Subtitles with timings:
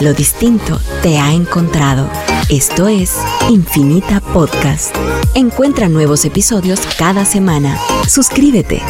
[0.00, 2.08] Lo distinto te ha encontrado.
[2.48, 3.16] Esto es
[3.48, 4.94] Infinita Podcast.
[5.34, 7.76] Encuentra nuevos episodios cada semana.
[8.06, 8.80] Suscríbete.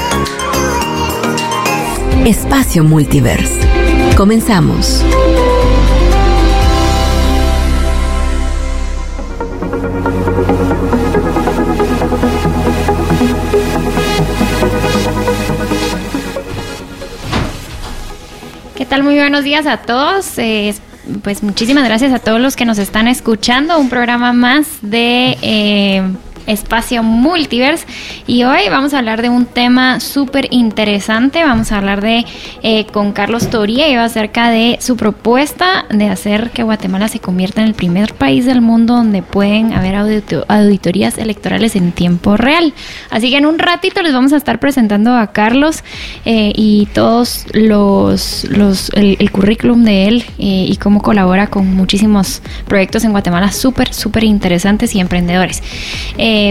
[2.27, 3.59] Espacio Multiverse.
[4.19, 5.03] Comenzamos.
[18.77, 19.03] ¿Qué tal?
[19.05, 20.39] Muy buenos días a todos.
[20.39, 20.75] Eh,
[21.23, 23.79] pues muchísimas gracias a todos los que nos están escuchando.
[23.79, 26.03] Un programa más de eh,
[26.49, 27.87] espacio multiverse.
[28.27, 31.45] Y hoy vamos a hablar de un tema súper interesante.
[31.45, 32.25] Vamos a hablar de
[32.63, 37.69] eh, con Carlos Toría acerca de su propuesta de hacer que Guatemala se convierta en
[37.69, 42.75] el primer país del mundo donde pueden haber auditorías electorales en tiempo real.
[43.11, 45.85] Así que en un ratito les vamos a estar presentando a Carlos
[46.25, 48.45] eh, y todos los,
[48.95, 54.25] el, currículum de él eh, y cómo colabora con muchísimos proyectos en Guatemala súper, súper
[54.25, 55.63] interesantes y emprendedores.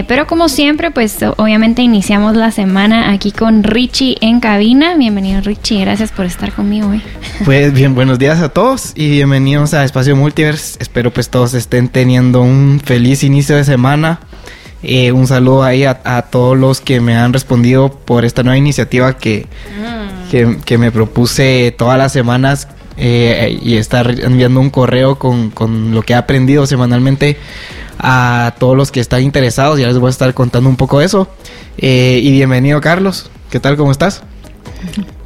[0.06, 4.94] Pero como siempre, pues obviamente iniciamos la semana aquí con Richie en cabina.
[4.96, 7.02] Bienvenido Richie, gracias por estar conmigo hoy.
[7.44, 10.76] Pues bien, buenos días a todos y bienvenidos a Espacio Multiverse.
[10.80, 14.20] Espero pues todos estén teniendo un feliz inicio de semana.
[14.82, 19.16] Eh, un saludo ahí a, todos los que me han respondido por esta nueva iniciativa
[19.16, 19.46] que,
[20.30, 20.60] mm.
[20.64, 26.02] que, me propuse todas las semanas eh, y estar enviando un correo con, con lo
[26.02, 27.38] que he aprendido semanalmente
[27.98, 29.78] a todos los que están interesados.
[29.78, 31.28] Ya les voy a estar contando un poco eso.
[31.76, 33.30] Eh, y bienvenido, Carlos.
[33.50, 33.76] ¿Qué tal?
[33.76, 34.22] ¿Cómo estás?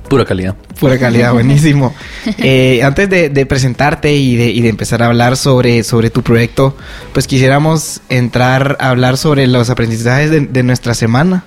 [0.09, 0.57] Pura calidad.
[0.79, 1.95] Pura calidad, buenísimo.
[2.39, 6.77] Eh, antes de, presentarte y de, empezar a hablar sobre, sobre tu proyecto,
[7.13, 11.45] pues quisiéramos entrar a hablar sobre los aprendizajes de, nuestra semana.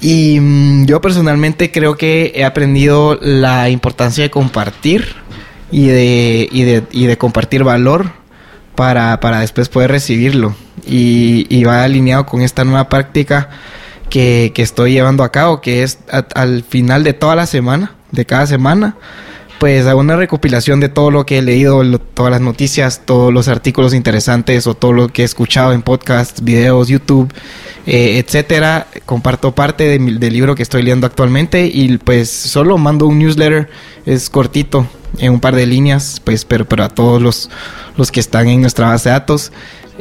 [0.00, 5.14] Y mm, yo personalmente creo que he aprendido la importancia de compartir
[5.70, 8.21] y de, y de, y de compartir valor
[8.74, 10.54] para, para después poder recibirlo.
[10.86, 13.50] Y, va alineado con esta nueva práctica
[14.10, 15.98] que, estoy llevando a cabo, que es
[16.34, 18.96] al final de toda la semana, de cada semana,
[19.58, 23.46] pues hago una recopilación de todo lo que he leído, todas las noticias, todos los
[23.46, 27.32] artículos interesantes o todo lo que he escuchado en podcasts, videos, YouTube,
[27.86, 28.86] eh, etcétera.
[29.06, 33.68] Comparto parte del libro que estoy leyendo actualmente y pues solo mando un newsletter,
[34.06, 34.86] es cortito,
[35.18, 37.50] en un par de líneas, pues, pero, pero a todos los,
[37.96, 39.52] los que están en nuestra base de datos.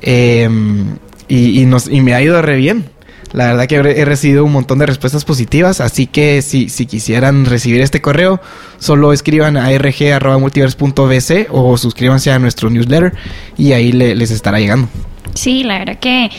[0.02, 0.98] Em,
[1.28, 2.90] y, nos, y me ha ido re bien.
[3.32, 7.46] La verdad que he recibido un montón de respuestas positivas, así que si, si quisieran
[7.46, 8.42] recibir este correo,
[8.78, 13.14] solo escriban a rg.multiverse.bc o suscríbanse a nuestro newsletter
[13.58, 14.90] y ahí les estará llegando.
[15.34, 16.30] Sí, la verdad que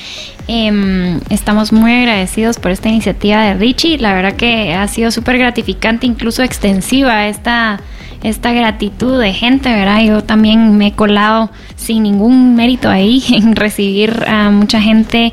[0.49, 3.99] em, estamos muy agradecidos por esta iniciativa de Richie.
[3.99, 7.81] La verdad que ha sido súper gratificante, incluso extensiva esta
[8.23, 10.03] esta gratitud de gente, ¿verdad?
[10.03, 15.33] Yo también me he colado sin ningún mérito ahí en recibir a mucha gente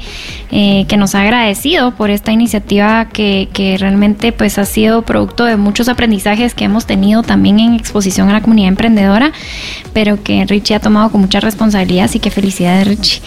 [0.52, 5.46] eh, que nos ha agradecido por esta iniciativa que, que, realmente pues ha sido producto
[5.46, 9.32] de muchos aprendizajes que hemos tenido también en exposición a la comunidad emprendedora,
[9.94, 13.22] pero que Richie ha tomado con mucha responsabilidad, así que felicidades Richie.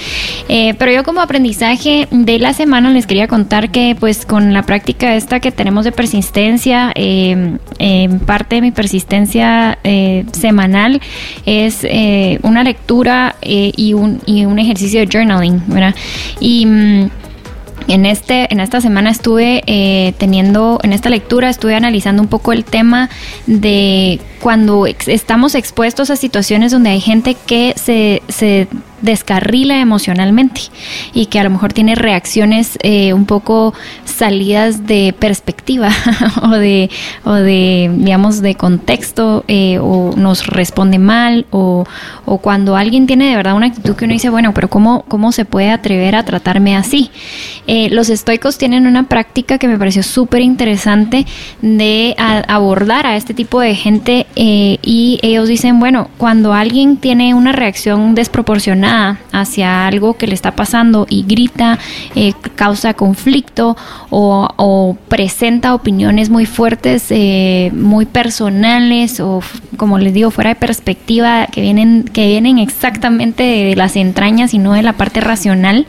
[0.49, 4.63] Eh, pero yo como aprendizaje de la semana les quería contar que pues con la
[4.63, 7.59] práctica esta que tenemos de persistencia, eh,
[8.27, 9.52] parte de mi persistencia
[9.85, 11.01] eh, semanal
[11.47, 15.95] es eh, una lectura eh, y, un, y un ejercicio de journaling, ¿verdad?
[16.41, 17.11] Y mm,
[17.89, 22.65] en, este, en esta semana estuve teniendo, en esta lectura estuve analizando un poco el
[22.65, 23.11] tema
[23.47, 28.69] de cuando estamos expuestos a situaciones donde hay gente que se, se
[29.03, 30.63] descarrila emocionalmente
[31.13, 33.75] y que a lo mejor tiene reacciones eh, un poco
[34.05, 35.91] salidas de perspectiva
[36.43, 36.89] o de
[37.25, 41.85] o de digamos de contexto eh, o nos responde mal o,
[42.25, 45.33] o, cuando alguien tiene de verdad una actitud que uno dice bueno pero cómo cómo
[45.33, 47.11] se puede atrever a tratarme así
[47.67, 51.27] eh, los estoicos tienen una práctica que me pareció súper interesante
[51.61, 57.53] de abordar a este tipo de gente y ellos dicen bueno cuando alguien tiene una
[57.53, 58.92] reacción desproporcionada
[59.33, 61.79] hacia algo que le está pasando y grita,
[62.15, 63.77] eh, causa conflicto
[64.11, 69.41] o, presenta opiniones muy fuertes, eh, muy personales o
[69.77, 74.59] como les digo, fuera de perspectiva, que vienen, que vienen exactamente de las entrañas y
[74.59, 75.87] no de la parte racional.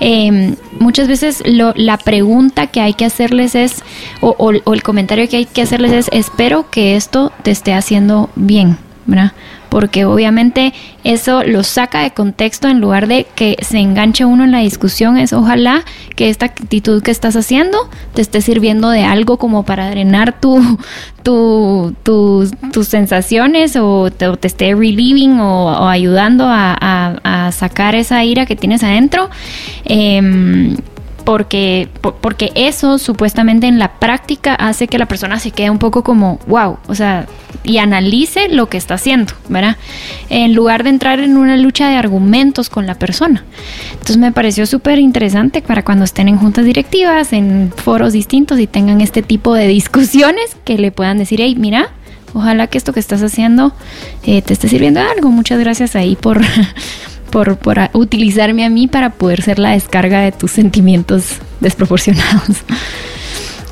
[0.00, 3.82] Em, muchas veces la pregunta que hay que hacerles es,
[4.20, 8.30] o, o el comentario que hay que hacerles es, espero que esto te esté haciendo
[8.34, 8.76] bien.
[9.04, 9.32] ¿verdad?
[9.72, 14.52] Porque obviamente eso lo saca de contexto en lugar de que se enganche uno en
[14.52, 15.82] la discusión, es ojalá
[16.14, 17.78] que esta actitud que estás haciendo
[18.12, 20.60] te esté sirviendo de algo como para drenar tu,
[21.22, 28.82] tu, tus sensaciones o te, esté relieving o, ayudando a, sacar esa ira que tienes
[28.82, 29.30] adentro.
[29.86, 30.76] Em,
[31.24, 31.88] porque,
[32.20, 36.38] porque eso supuestamente en la práctica hace que la persona se quede un poco como,
[36.46, 37.26] wow, o sea,
[37.64, 39.76] y analice lo que está haciendo, ¿verdad?
[40.28, 43.44] En lugar de entrar en una lucha de argumentos con la persona.
[43.92, 48.66] Entonces me pareció súper interesante para cuando estén en juntas directivas, en foros distintos y
[48.66, 51.90] tengan este tipo de discusiones que le puedan decir, hey, mira,
[52.34, 53.72] ojalá que esto que estás haciendo
[54.24, 55.30] eh, te esté sirviendo de algo.
[55.30, 56.40] Muchas gracias ahí por
[57.32, 57.58] por,
[57.94, 62.58] utilizarme a mí para poder ser la descarga de tus sentimientos desproporcionados.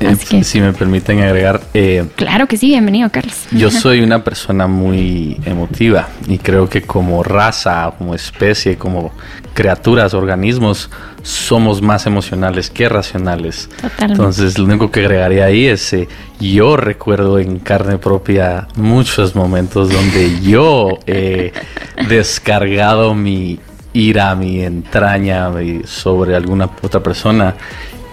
[0.01, 1.61] Eh, si me permiten agregar.
[1.75, 3.45] Eh, claro que sí, bienvenido, Carlos.
[3.51, 9.11] Yo soy una persona muy emotiva y creo que como raza, como especie, como
[9.53, 10.89] criaturas, organismos,
[11.23, 13.69] somos más emocionales que racionales.
[13.69, 14.05] Totalmente.
[14.05, 16.07] Entonces, lo único que agregaría ahí es, eh,
[16.39, 21.53] yo recuerdo en carne propia muchos momentos donde yo he
[22.09, 23.59] descargado mi
[23.93, 25.49] ira, mi entraña
[25.85, 27.55] sobre alguna otra persona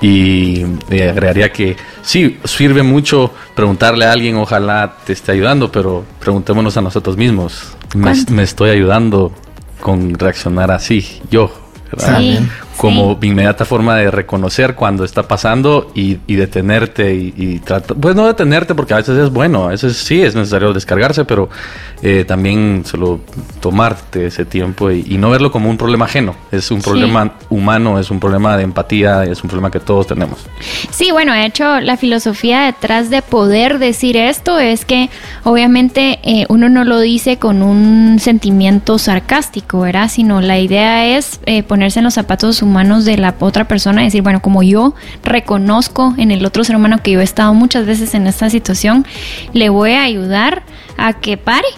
[0.01, 6.77] y agregaría que sí, sirve mucho preguntarle a alguien, ojalá te esté ayudando, pero preguntémonos
[6.77, 9.33] a nosotros mismos, ¿me, estoy ayudando
[9.81, 11.51] con reaccionar así yo?
[12.79, 18.75] Como inmediata forma de reconocer cuando está pasando y, detenerte y, tratar, pues no detenerte
[18.75, 21.51] porque a veces es bueno, a veces sí es necesario descargarse, pero
[22.03, 23.21] eh, también solo
[23.61, 28.13] tomarte ese tiempo y, no verlo como un problema ajeno, es un problema humano, es
[28.13, 30.47] un problema de empatía, es un problema que todos tenemos.
[30.91, 35.11] Sí, bueno, de hecho la filosofía detrás de poder decir esto es que
[35.43, 40.09] obviamente eh, uno no lo dice con un sentimiento sarcástico, ¿verdad?
[40.09, 44.03] Sino la idea es eh, ponerse en los zapatos humanos humanos de la otra persona,
[44.03, 44.95] decir, bueno, como yo
[45.25, 49.07] reconozco en el otro ser humano que yo he estado muchas veces en esta situación,
[49.53, 50.63] le voy a ayudar
[50.97, 51.69] a que pare.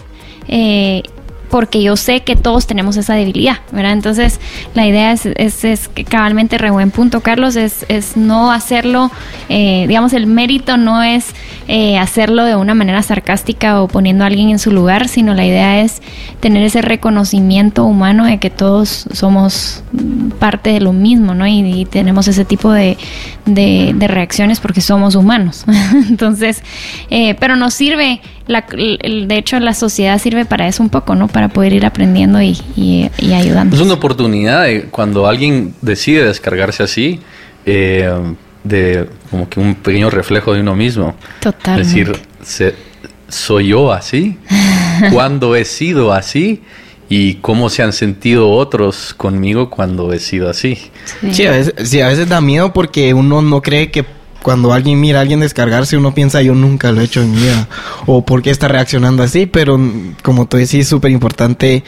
[0.48, 1.02] Eh,
[1.50, 3.93] porque yo sé que todos tenemos esa debilidad, ¿verdad?
[3.93, 4.41] Entonces,
[4.75, 9.11] la idea es, es, es que cabalmente re buen punto, Carlos, es, es no hacerlo,
[9.49, 11.35] eh, digamos, el mérito no es
[11.67, 15.44] eh, hacerlo de una manera sarcástica o poniendo a alguien en su lugar, sino la
[15.44, 16.00] idea es
[16.41, 19.82] tener ese reconocimiento humano de que todos somos
[20.38, 21.47] parte de lo mismo, ¿no?
[21.47, 22.97] Y, tenemos ese tipo de,
[23.47, 25.64] de, reacciones porque somos humanos.
[26.08, 26.62] Entonces,
[27.11, 28.20] eh, pero nos sirve
[28.50, 31.29] de hecho la sociedad sirve para eso un poco, ¿no?
[31.29, 33.76] Para poder ir aprendiendo y, ayudando.
[33.76, 37.20] Es una oportunidad de cuando alguien decide descargarse así,
[37.64, 38.11] eh,
[38.64, 41.14] de como que un pequeño reflejo de uno mismo.
[41.41, 41.81] Total.
[41.81, 42.12] Es decir,
[43.29, 44.38] ¿soy yo así?
[45.12, 46.62] ¿Cuándo he sido así?
[47.12, 50.79] y cómo se han sentido otros conmigo cuando he sido así.
[51.32, 54.05] Sí, a, veces, sí, a veces da miedo porque uno no cree que
[54.42, 57.38] cuando alguien mira a alguien descargarse, uno piensa, yo nunca lo he hecho en mi
[57.38, 57.69] vida.
[58.06, 59.46] O por qué está reaccionando así.
[59.46, 59.78] Pero
[60.22, 61.84] como tú decís, es súper importante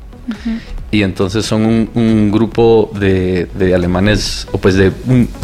[0.91, 4.91] Y entonces son un, grupo de, alemanes, o pues de,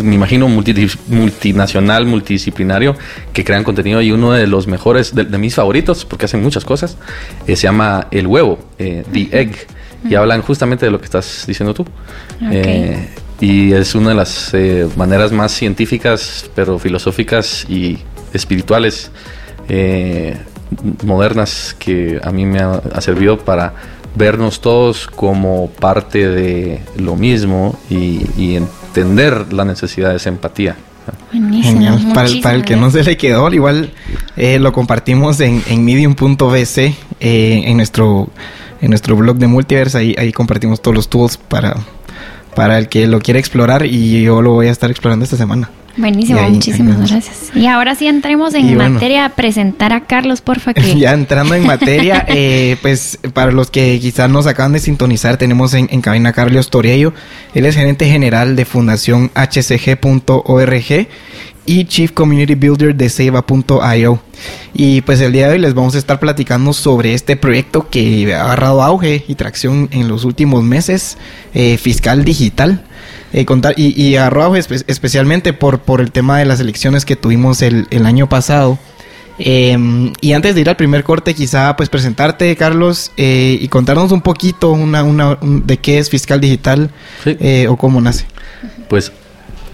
[0.02, 2.96] me imagino, multinacional, multidisciplinario,
[3.32, 6.98] que crean contenido y uno de los mejores, de, mis favoritos, porque hacen muchas cosas,
[7.46, 9.68] eh, se llama El Huevo, eh, The Egg,
[10.10, 11.86] y hablan justamente de lo que estás diciendo tú.
[12.52, 13.08] Eh,
[13.40, 14.52] y es una de las
[14.96, 18.00] maneras más científicas, pero filosóficas y
[18.34, 19.12] espirituales
[21.04, 27.78] modernas que a mí me ha servido para vernos todos como parte de lo mismo
[27.90, 30.78] y, entender la necesidad de esa empatía.
[31.32, 32.12] Genial.
[32.14, 33.92] Para el, para el, que no se le quedó, igual
[34.38, 36.78] eh, lo compartimos en, en medium.bc.
[37.20, 38.30] Eh, en nuestro
[38.82, 39.98] en nuestro blog de Multiverse.
[39.98, 41.76] Ahí, ahí compartimos todos los tools para,
[42.56, 45.70] para el que lo quiera explorar y yo lo voy a estar explorando esta semana.
[45.98, 47.52] Buenísimo, muchísimas gracias.
[47.56, 50.74] Y ahora sí entremos en materia a presentar a Carlos, porfa.
[50.74, 50.96] Que...
[51.00, 55.74] ya entrando en materia, eh, pues para los que quizás nos acaban de sintonizar, tenemos
[55.74, 57.14] en, cabina a Carlos Toriello.
[57.54, 61.08] Él es gerente general de Fundación HCG.org
[61.66, 64.20] y Chief Community Builder de Seva.io.
[64.74, 68.34] Y pues el día de hoy les vamos a estar platicando sobre este proyecto que
[68.34, 71.18] ha agarrado auge y tracción en los últimos meses,
[71.54, 72.84] eh, fiscal digital.
[73.34, 77.62] Eh, contar, y, y agarró especialmente por, por el tema de las elecciones que tuvimos
[77.62, 78.80] el, el año pasado.
[79.38, 84.12] Em, y antes de ir al primer corte, quizá pues presentarte, Carlos, eh, y contarnos
[84.12, 86.90] un poquito una, una, de qué es Fiscal Digital
[87.26, 88.26] eh, o cómo nace.
[88.88, 89.12] Pues,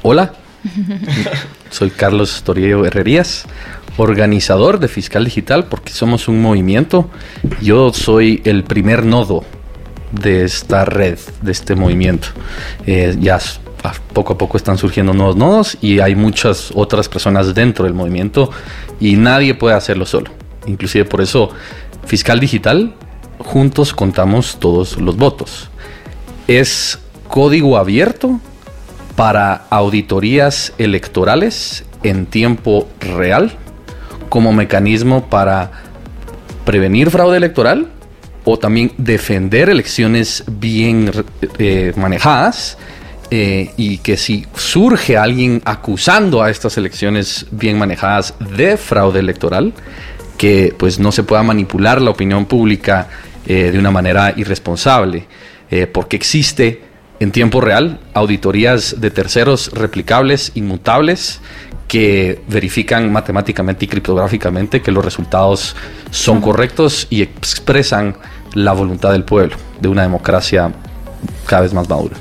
[0.02, 0.34] hola,
[1.72, 3.46] soy Carlos Toriello Herrerías,
[3.98, 7.10] organizador de Fiscal Digital, porque somos un movimiento.
[7.62, 9.44] Yo soy el primer nodo
[10.12, 12.28] de esta red, de este movimiento.
[12.86, 13.40] Eh, ya
[14.14, 18.52] poco a poco están surgiendo nuevos nodos y hay muchas otras personas dentro del movimiento
[19.00, 20.30] y nadie puede hacerlo solo.
[20.68, 21.50] Inclusive por eso,
[22.06, 22.94] Fiscal Digital,
[23.40, 25.70] juntos contamos todos los votos.
[26.48, 28.40] Es código abierto
[29.16, 33.52] para auditorías electorales en tiempo real
[34.30, 35.72] como mecanismo para
[36.66, 37.90] prevenir fraude electoral
[38.44, 41.12] o también defender elecciones bien
[41.60, 42.78] eh, manejadas
[43.30, 49.74] eh, y que si surge alguien acusando a estas elecciones bien manejadas de fraude electoral,
[50.38, 53.08] que pues no se pueda manipular la opinión pública
[53.46, 55.28] eh, de una manera irresponsable,
[55.94, 56.82] porque existe
[57.22, 61.40] en tiempo real auditorías de terceros replicables, inmutables,
[61.88, 65.76] que verifican matemáticamente y criptográficamente que los resultados
[66.10, 68.16] son correctos y expresan
[68.56, 70.72] la voluntad del pueblo, de una democracia
[71.46, 72.16] cada vez más madura.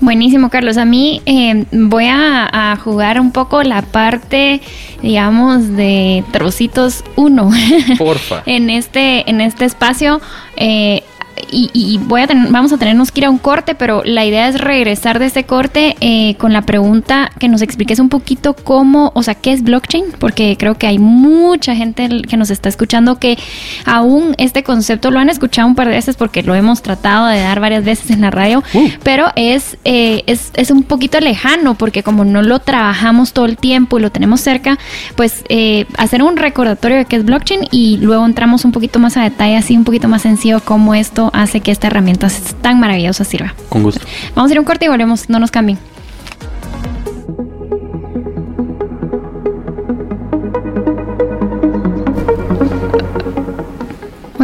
[0.00, 0.78] Buenísimo, Carlos.
[0.78, 4.62] A mí eh, voy a, jugar un poco la parte,
[5.00, 7.50] digamos, de trocitos uno.
[7.98, 8.42] Porfa.
[8.46, 10.20] en este, en este espacio.
[10.56, 11.04] Eh,
[11.50, 14.60] y, voy a vamos a tenernos que ir a un corte, pero la idea es
[14.60, 19.22] regresar de ese corte eh, con la pregunta que nos expliques un poquito cómo, o
[19.22, 23.38] sea, qué es blockchain, porque creo que hay mucha gente que nos está escuchando que
[23.84, 27.40] aún este concepto lo han escuchado un par de veces porque lo hemos tratado de
[27.40, 28.88] dar varias veces en la radio, uh.
[29.02, 33.56] pero es, eh, es, es, un poquito lejano porque como no lo trabajamos todo el
[33.56, 34.78] tiempo y lo tenemos cerca,
[35.16, 39.16] pues eh, hacer un recordatorio de qué es blockchain y luego entramos un poquito más
[39.16, 42.28] a detalle, así un poquito más sencillo cómo esto hace que esta herramienta
[42.60, 43.54] tan maravillosa sirva.
[43.68, 44.04] Con gusto.
[44.34, 45.78] Vamos a ir a un corte y volvemos, no nos cambien.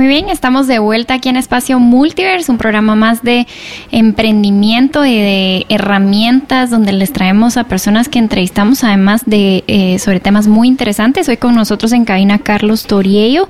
[0.06, 3.46] Bien, estamos de vuelta aquí en Espacio Multiverse, un programa más de
[3.90, 10.20] emprendimiento y de herramientas donde les traemos a personas que entrevistamos además de eh, sobre
[10.20, 11.28] temas muy interesantes.
[11.28, 13.48] Hoy con nosotros en cabina Carlos Toriello,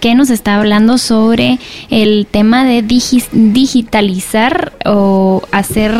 [0.00, 1.58] que nos está hablando sobre
[1.90, 5.92] el tema de digitalizar o hacer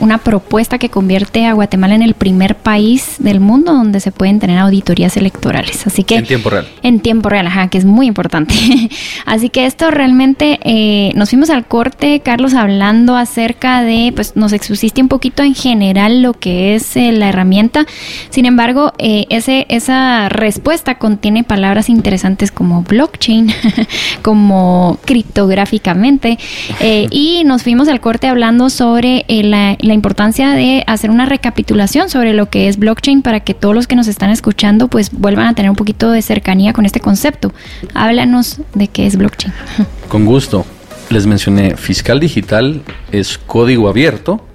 [0.00, 4.40] una propuesta que convierte a Guatemala en el primer país del mundo donde se pueden
[4.40, 5.86] tener auditorías electorales.
[5.86, 6.68] Así que en tiempo real.
[6.82, 8.54] En tiempo real, ajá, que es muy importante.
[9.26, 14.52] Así que esto realmente eh, nos fuimos al corte, Carlos, hablando acerca de, pues nos
[14.52, 17.86] expusiste un poquito en general lo que es eh, la herramienta.
[18.30, 23.52] Sin embargo, eh, ese, esa respuesta contiene palabras interesantes como blockchain,
[24.22, 26.38] como criptográficamente,
[27.10, 32.32] y nos fuimos al corte hablando sobre la la importancia de hacer una recapitulación sobre
[32.32, 35.54] lo que es blockchain para que todos los que nos están escuchando pues vuelvan a
[35.54, 37.52] tener un poquito de cercanía con este concepto.
[37.92, 39.52] Háblanos de qué es blockchain.
[40.08, 40.64] Con gusto.
[41.10, 44.46] Les mencioné, fiscal digital es código abierto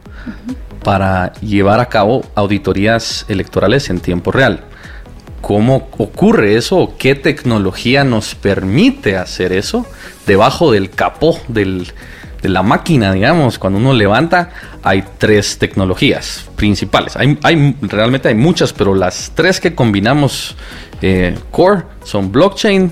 [0.84, 4.64] para llevar a cabo auditorías electorales en tiempo real.
[5.42, 6.96] ¿Cómo ocurre eso?
[6.98, 9.86] ¿Qué tecnología nos permite hacer eso?
[10.26, 11.92] Debajo del capó del,
[12.42, 14.52] de la máquina, digamos, cuando uno levanta,
[14.84, 17.16] hay tres tecnologías principales.
[17.16, 20.56] Hay, hay realmente hay muchas, pero las tres que combinamos
[21.02, 22.92] eh, core son blockchain,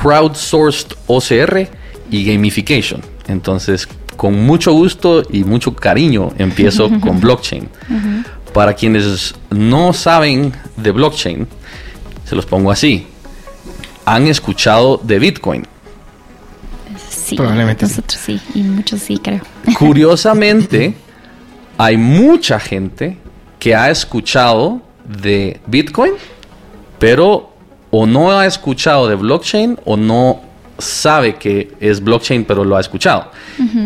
[0.00, 1.68] crowdsourced OCR
[2.10, 3.02] y gamification.
[3.28, 7.68] Entonces, con mucho gusto y mucho cariño empiezo con blockchain.
[8.52, 11.46] Para quienes no saben de blockchain,
[12.24, 13.06] se los pongo así.
[14.04, 15.66] Han escuchado de Bitcoin
[17.36, 17.86] Probablemente.
[17.86, 18.40] Nosotros sí.
[18.54, 19.40] y muchos sí, creo.
[19.78, 20.94] Curiosamente,
[21.78, 23.16] hay mucha gente
[23.58, 26.12] que ha escuchado de Bitcoin,
[26.98, 27.52] pero
[27.90, 30.40] o no ha escuchado de blockchain o no
[30.78, 33.30] sabe que es blockchain, pero lo ha escuchado.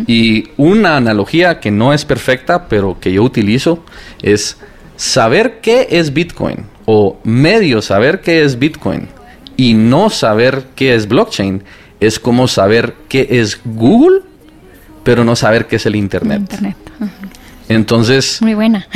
[0.07, 3.83] Y una analogía que no es perfecta, pero que yo utilizo,
[4.21, 4.57] es
[4.95, 9.09] saber qué es Bitcoin o medio saber qué es Bitcoin
[9.57, 11.63] y no saber qué es blockchain
[11.99, 14.21] es como saber qué es Google,
[15.03, 16.41] pero no saber qué es el Internet.
[17.69, 18.41] Entonces...
[18.41, 18.87] Muy buena.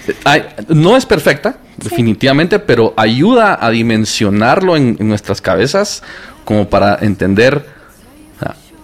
[0.68, 6.02] no es perfecta, definitivamente, pero ayuda a dimensionarlo en, nuestras cabezas
[6.44, 7.76] como para entender...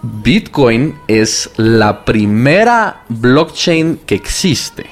[0.02, 4.86] Bitcoin es la primera blockchain que existe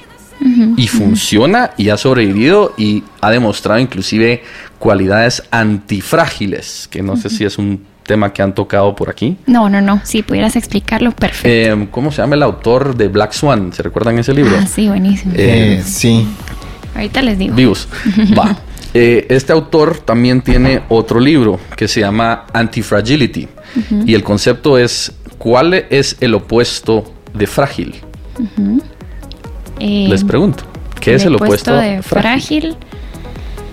[0.77, 4.43] y funciona y ha sobrevivido y ha demostrado inclusive
[4.79, 9.37] cualidades antifrágiles, que no sé si es un tema que han tocado por aquí.
[9.47, 10.01] No, no, no.
[10.03, 11.49] Si pudieras explicarlo, perfecto.
[11.49, 13.73] Eh, ¿Cómo se llama el autor de Black Swan?
[13.73, 14.51] ¿Se recuerdan ese libro?
[14.59, 15.33] Ah, sí, buenísimo.
[15.37, 16.27] Eh, eh, sí.
[16.97, 17.55] Ahorita les digo.
[17.55, 17.87] Vivos.
[18.39, 18.57] Va.
[18.93, 23.47] este autor también tiene otro libro que se llama Antifragility.
[24.05, 27.95] Y el concepto es, ¿cuál es el opuesto de frágil?
[29.79, 30.65] Les pregunto,
[30.99, 32.77] ¿qué es el opuesto de frágil?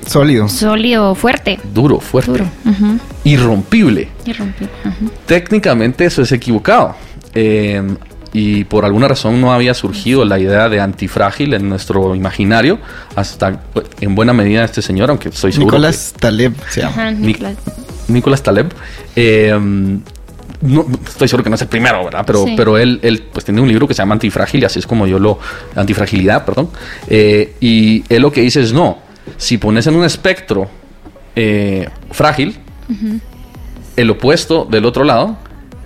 [0.08, 0.48] Sólido.
[0.50, 1.60] Sólido, fuerte.
[1.74, 2.32] Duro, fuerte.
[2.32, 2.46] Duro.
[3.24, 4.10] Irrompible.
[4.26, 4.70] Irrompible.
[5.26, 6.96] Técnicamente eso es equivocado.
[7.34, 7.82] Eh,
[8.34, 12.80] y por alguna razón no había surgido la idea de antifrágil en nuestro imaginario
[13.16, 13.62] hasta
[14.00, 15.78] en buena medida este señor, aunque soy seguro.
[15.78, 17.12] Nicolás Taleb se llama.
[17.12, 18.44] Nicolás.
[18.44, 18.72] Taleb.
[19.16, 19.58] Eh,
[20.62, 22.24] no, estoy seguro que no es el primero, ¿verdad?
[22.26, 24.88] Pero, pero él, él pues tiene un libro que se llama Antifrágil y así es
[24.88, 25.40] como yo lo...
[25.76, 26.70] Antifragilidad, perdón.
[27.08, 28.98] Eh, y él lo que dice es no,
[29.38, 30.70] si pones en un espectro
[31.36, 32.58] eh, frágil,
[33.96, 35.38] el opuesto del otro lado,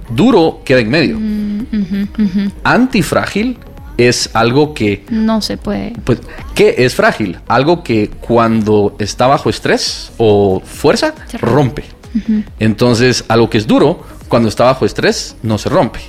[0.10, 1.18] duro queda en medio.
[1.20, 3.58] Mm, Antifrágil
[3.98, 5.06] es algo que...
[5.10, 5.94] No se puede.
[6.04, 6.20] Pues,
[6.56, 7.38] ¿qué es frágil?
[7.48, 11.84] Algo que cuando está bajo estrés o fuerza, rompe.
[12.60, 16.00] Entonces, algo que es duro, cuando está bajo estrés, no se rompe.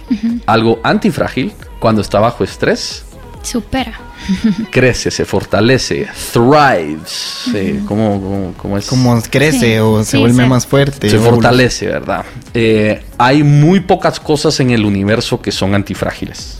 [0.46, 3.04] Algo antifrágil, cuando está bajo estrés...
[3.42, 4.11] Supera
[4.70, 7.50] crece, se fortalece, thrives.
[7.86, 8.86] ¿cómo, es?
[8.86, 11.10] Como crece o se vuelve más fuerte.
[11.10, 12.24] Se fortalece, ¿verdad?
[12.54, 16.58] Eh, hay muy pocas cosas en el universo que son antifrágiles.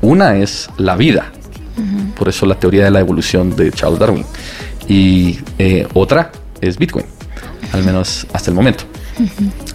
[0.00, 1.32] Una es la vida.
[2.16, 4.24] Por eso la teoría de la evolución de Charles Darwin.
[4.88, 7.06] Y eh, otra es Bitcoin.
[7.72, 8.84] Al menos hasta el momento.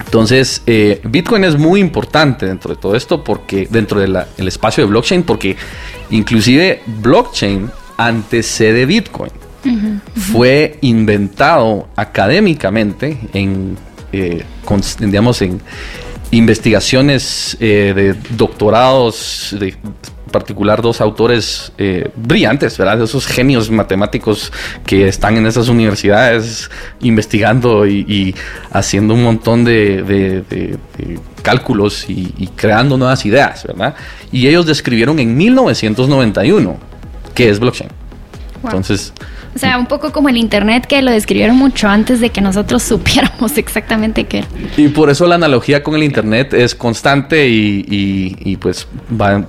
[0.05, 4.89] Entonces, eh, Bitcoin es muy importante dentro de todo esto porque dentro del espacio de
[4.89, 5.55] blockchain, porque
[6.09, 9.31] inclusive blockchain antecede Bitcoin.
[10.15, 13.77] Fue inventado académicamente en,
[14.11, 14.43] eh,
[14.99, 15.61] digamos, en
[16.31, 19.75] investigaciones eh, de doctorados de
[20.33, 23.01] particular dos autores eh, brillantes, ¿verdad?
[23.01, 24.51] Esos genios matemáticos
[24.85, 26.69] que están en esas universidades
[26.99, 28.35] investigando y,
[28.71, 30.75] haciendo un montón de,
[31.41, 33.95] cálculos y, creando nuevas ideas, ¿verdad?
[34.31, 36.77] Y ellos describieron en 1991
[37.33, 37.89] qué es blockchain.
[38.63, 39.13] Entonces...
[39.55, 42.81] O sea, un poco como el Internet que lo describieron mucho antes de que nosotros
[42.91, 44.47] supiéramos exactamente qué era.
[44.77, 47.85] Y por eso la analogía con el Internet es constante y,
[48.39, 48.87] y pues
[49.21, 49.45] va,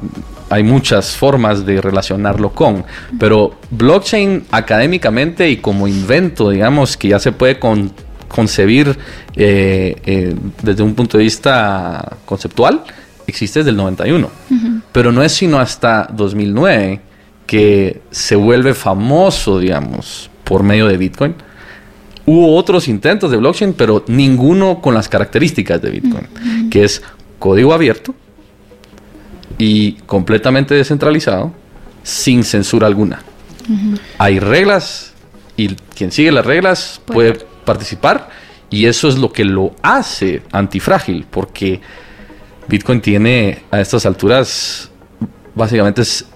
[0.54, 2.84] hay muchas formas de relacionarlo con,
[3.18, 7.58] pero blockchain académicamente y como invento, digamos, que ya se puede
[8.28, 8.96] concebir
[9.34, 12.84] eh, eh, desde un punto de vista conceptual,
[13.26, 14.30] existe desde el 91,
[14.92, 17.00] pero no es sino hasta 2009
[17.48, 21.34] que se vuelve famoso, digamos, por medio de Bitcoin.
[22.26, 27.02] Hubo otros intentos de blockchain, pero ninguno con las características de Bitcoin, que es
[27.40, 28.14] código abierto,
[29.58, 31.52] y completamente descentralizado
[32.02, 33.22] sin censura alguna.
[34.18, 35.14] Hay reglas
[35.56, 37.46] y quien sigue las reglas puede.
[37.64, 38.28] participar
[38.68, 41.80] y eso es lo que lo hace antifrágil porque
[42.68, 44.90] Bitcoin tiene a estas alturas
[45.54, 46.26] básicamente es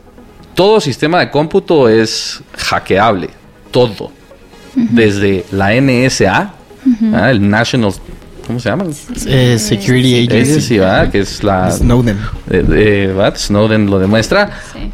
[0.55, 3.31] todo sistema de cómputo es hackeable,
[3.71, 4.11] todo.
[4.75, 6.53] Desde la NSA,
[7.15, 7.31] ¿ah?
[7.31, 7.93] el National
[8.49, 8.87] ¿cómo se llama?
[9.27, 10.61] Eh, Security Agency.
[10.61, 10.81] Sí,
[11.13, 11.71] Que es la...
[11.71, 12.19] Snowden.
[13.37, 14.51] Snowden lo demuestra.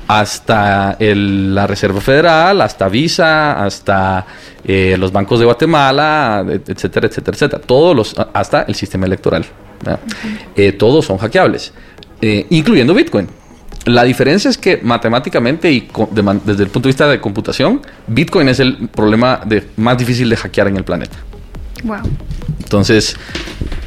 [0.08, 4.26] Hasta la Reserva Federal, hasta Visa, hasta
[4.64, 7.62] eh, los bancos de Guatemala, etcétera, etcétera, etcétera.
[7.64, 8.14] Todos los...
[8.34, 9.46] Hasta el sistema electoral.
[10.56, 11.72] Eh, todos son hackeables.
[12.20, 13.28] incluyendo Bitcoin.
[13.84, 15.88] La diferencia es que matemáticamente y
[16.44, 20.36] desde el punto de vista de computación, Bitcoin es el problema de, más difícil de
[20.36, 21.18] hackear en el planeta.
[21.84, 22.00] Wow.
[22.60, 23.16] Entonces,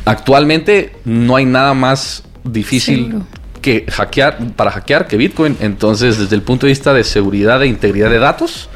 [0.05, 3.21] actualmente no hay nada más difícil
[3.61, 5.57] que hackear para hackear que Bitcoin.
[5.59, 8.69] Entonces, desde el punto de vista de seguridad e integridad de datos,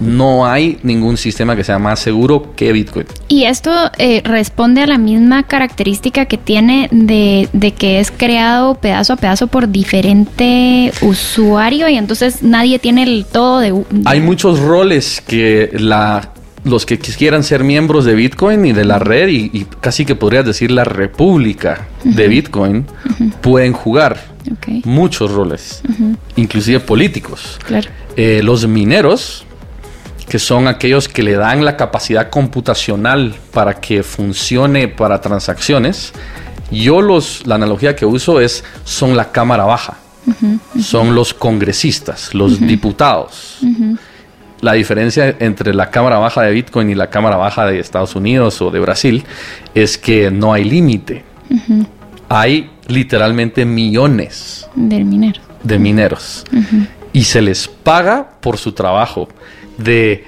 [0.00, 3.06] No hay ningún sistema que sea más seguro que Bitcoin.
[3.28, 8.76] Y esto eh, responde a la misma característica que tiene de, de, que es creado
[8.76, 13.74] pedazo a pedazo por diferente usuario y entonces nadie tiene el todo de...
[14.06, 16.32] Hay muchos roles que la
[16.64, 20.44] los que quisieran ser miembros de Bitcoin y de la red y, casi que podrías
[20.44, 22.86] decir la república de Bitcoin
[23.40, 24.30] pueden jugar
[24.84, 25.82] muchos roles,
[26.36, 27.58] inclusive políticos.
[28.16, 29.44] Eh, los mineros,
[30.28, 36.12] que son aquellos que le dan la capacidad computacional para que funcione para transacciones,
[36.70, 39.98] yo los, la analogía que uso es, son la cámara baja,
[40.80, 43.58] son los congresistas, los diputados
[44.60, 48.60] la diferencia entre la cámara baja de Bitcoin y la cámara baja de Estados Unidos
[48.60, 49.24] o de Brasil
[49.74, 51.24] es que no hay límite.
[52.28, 55.42] Hay literalmente millones de mineros.
[55.62, 56.44] De mineros.
[57.12, 59.28] Y se les paga por su trabajo
[59.78, 60.24] de,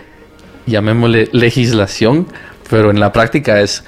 [0.66, 2.26] llamémosle legislación,
[2.68, 3.84] pero en la práctica es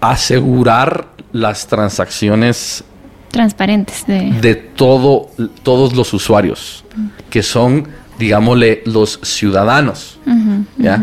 [0.00, 2.84] asegurar las transacciones
[3.30, 5.28] transparentes de, de todo,
[5.62, 6.84] todos los usuarios,
[7.30, 10.18] que son digámosle, los ciudadanos,
[10.78, 11.02] ¿ya?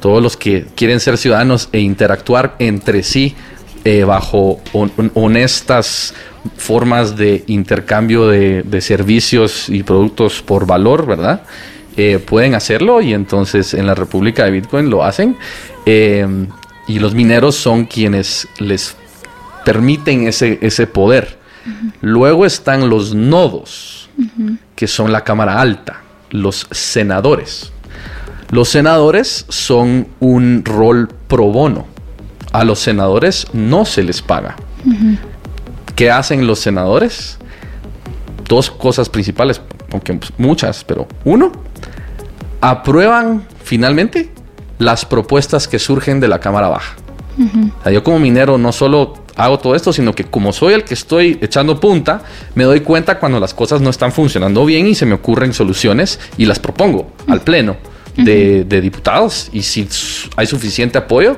[0.00, 3.34] Todos los que quieren ser ciudadanos e interactuar entre sí
[3.86, 4.60] eh, bajo
[5.14, 6.14] honestas
[6.56, 11.42] formas de intercambio de, servicios y productos por valor, ¿verdad?
[11.96, 15.36] Eh, pueden hacerlo y entonces en la República de Bitcoin lo hacen.
[15.86, 16.26] Eh,
[16.86, 18.96] y los mineros son quienes les
[19.64, 21.38] permiten ese, ese poder.
[22.02, 24.10] Luego están los nodos,
[24.76, 26.03] que son la cámara alta
[26.34, 27.72] los senadores.
[28.50, 31.86] Los senadores son un rol pro bono.
[32.52, 34.56] A los senadores no se les paga.
[35.94, 37.38] ¿Qué hacen los senadores?
[38.48, 39.60] Dos cosas principales,
[39.92, 41.52] aunque muchas, pero uno,
[42.60, 44.30] aprueban finalmente
[44.78, 46.96] las propuestas que surgen de la Cámara Baja.
[47.92, 51.38] yo como minero no solo hago todo esto, sino que como soy el que estoy
[51.40, 52.22] echando punta,
[52.54, 56.20] me doy cuenta cuando las cosas no están funcionando bien y se me ocurren soluciones
[56.36, 57.76] y las propongo al pleno
[58.16, 59.50] de, diputados.
[59.52, 59.88] Y si
[60.36, 61.36] hay suficiente apoyo,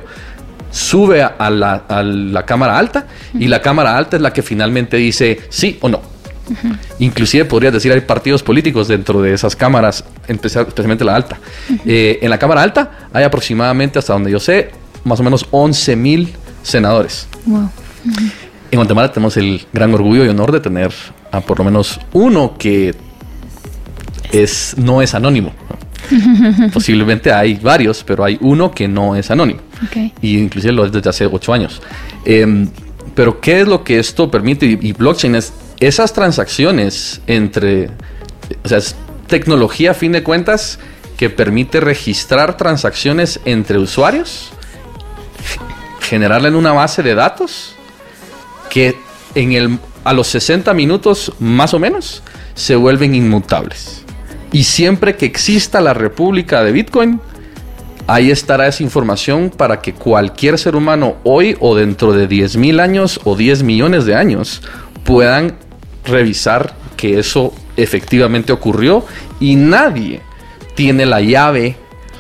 [0.71, 5.79] sube a la, Cámara Alta y la Cámara Alta es la que finalmente dice sí
[5.81, 6.17] o no.
[7.01, 11.41] Inclusive podrías decir hay partidos políticos dentro de esas cámaras, especialmente la alta.
[11.85, 14.71] Eh, en la Cámara Alta hay aproximadamente, hasta donde yo sé,
[15.03, 16.33] más o menos 11 mil
[16.63, 17.27] senadores.
[18.71, 20.93] En Guatemala tenemos el gran orgullo y honor de tener
[21.31, 22.95] a por lo menos uno que
[24.33, 25.53] es, no es anónimo.
[26.73, 29.61] Posiblemente hay varios, pero hay uno que no es anónimo.
[30.21, 31.81] Y inclusive lo es desde hace ocho años.
[32.25, 32.69] Em,
[33.15, 34.67] pero ¿qué es lo que esto permite?
[34.67, 37.89] Y, blockchain es esas transacciones entre...
[38.65, 40.79] O sea, es tecnología a fin de cuentas
[41.17, 44.51] que permite registrar transacciones entre usuarios,
[46.01, 47.76] generarla en una base de datos
[48.71, 48.97] que
[49.35, 52.23] en el, a los 60 minutos más o menos
[52.55, 54.05] se vuelven inmutables.
[54.53, 57.21] Y siempre que exista la República de Bitcoin,
[58.07, 62.81] ahí estará esa información para que cualquier ser humano hoy o dentro de 10 mil
[62.81, 64.63] años o 10 millones de años
[65.05, 65.57] puedan
[66.05, 69.05] revisar que eso efectivamente ocurrió
[69.41, 70.23] y nadie
[70.75, 71.77] tiene la llave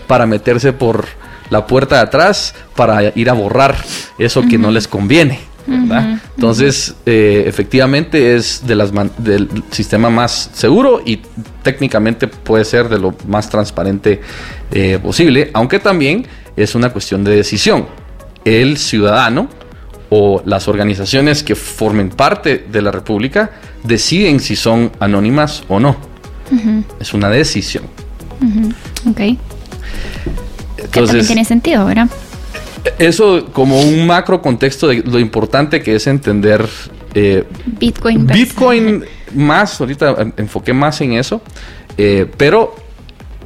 [0.06, 1.06] para meterse por
[1.50, 3.76] la puerta de atrás para ir a borrar
[4.18, 5.40] eso que no les conviene.
[5.66, 11.20] Entonces, eh, efectivamente es de las del sistema más seguro y
[11.62, 14.20] técnicamente puede ser de lo más transparente
[14.70, 16.26] eh, posible, aunque también
[16.56, 17.86] es una cuestión de decisión.
[18.44, 19.48] El ciudadano
[20.08, 23.50] o las organizaciones que formen parte de la República
[23.82, 25.96] deciden si son anónimas o no.
[27.00, 27.84] Es una decisión.
[29.10, 29.20] Ok.
[30.78, 32.08] Entonces, tiene sentido, ¿verdad?
[32.98, 36.68] Eso como un macro contexto de lo importante que es entender
[37.14, 37.44] eh,
[37.78, 38.26] Bitcoin.
[38.26, 41.40] Bitcoin más, ahorita enfoqué más en eso,
[41.96, 42.74] eh, pero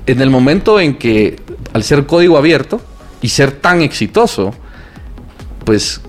[0.06, 1.36] en el momento en que
[1.72, 2.80] al ser código abierto
[3.22, 4.52] y ser tan exitoso,
[5.64, 6.00] pues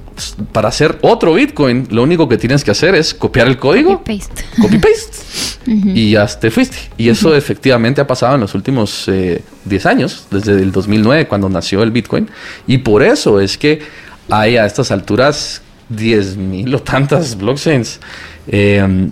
[0.51, 3.97] para hacer otro Bitcoin, lo único que tienes que hacer es copiar el código.
[3.97, 4.45] Copy paste.
[4.61, 5.17] Copy paste.
[5.65, 6.77] Y ya te fuiste.
[6.97, 11.49] Y eso efectivamente ha pasado en los últimos 10 eh, años, desde el 2009, cuando
[11.49, 12.27] nació el Bitcoin.
[12.67, 13.81] Y por eso es que
[14.29, 17.99] hay a estas alturas 10 mil o tantas blockchains.
[18.47, 19.09] Eh,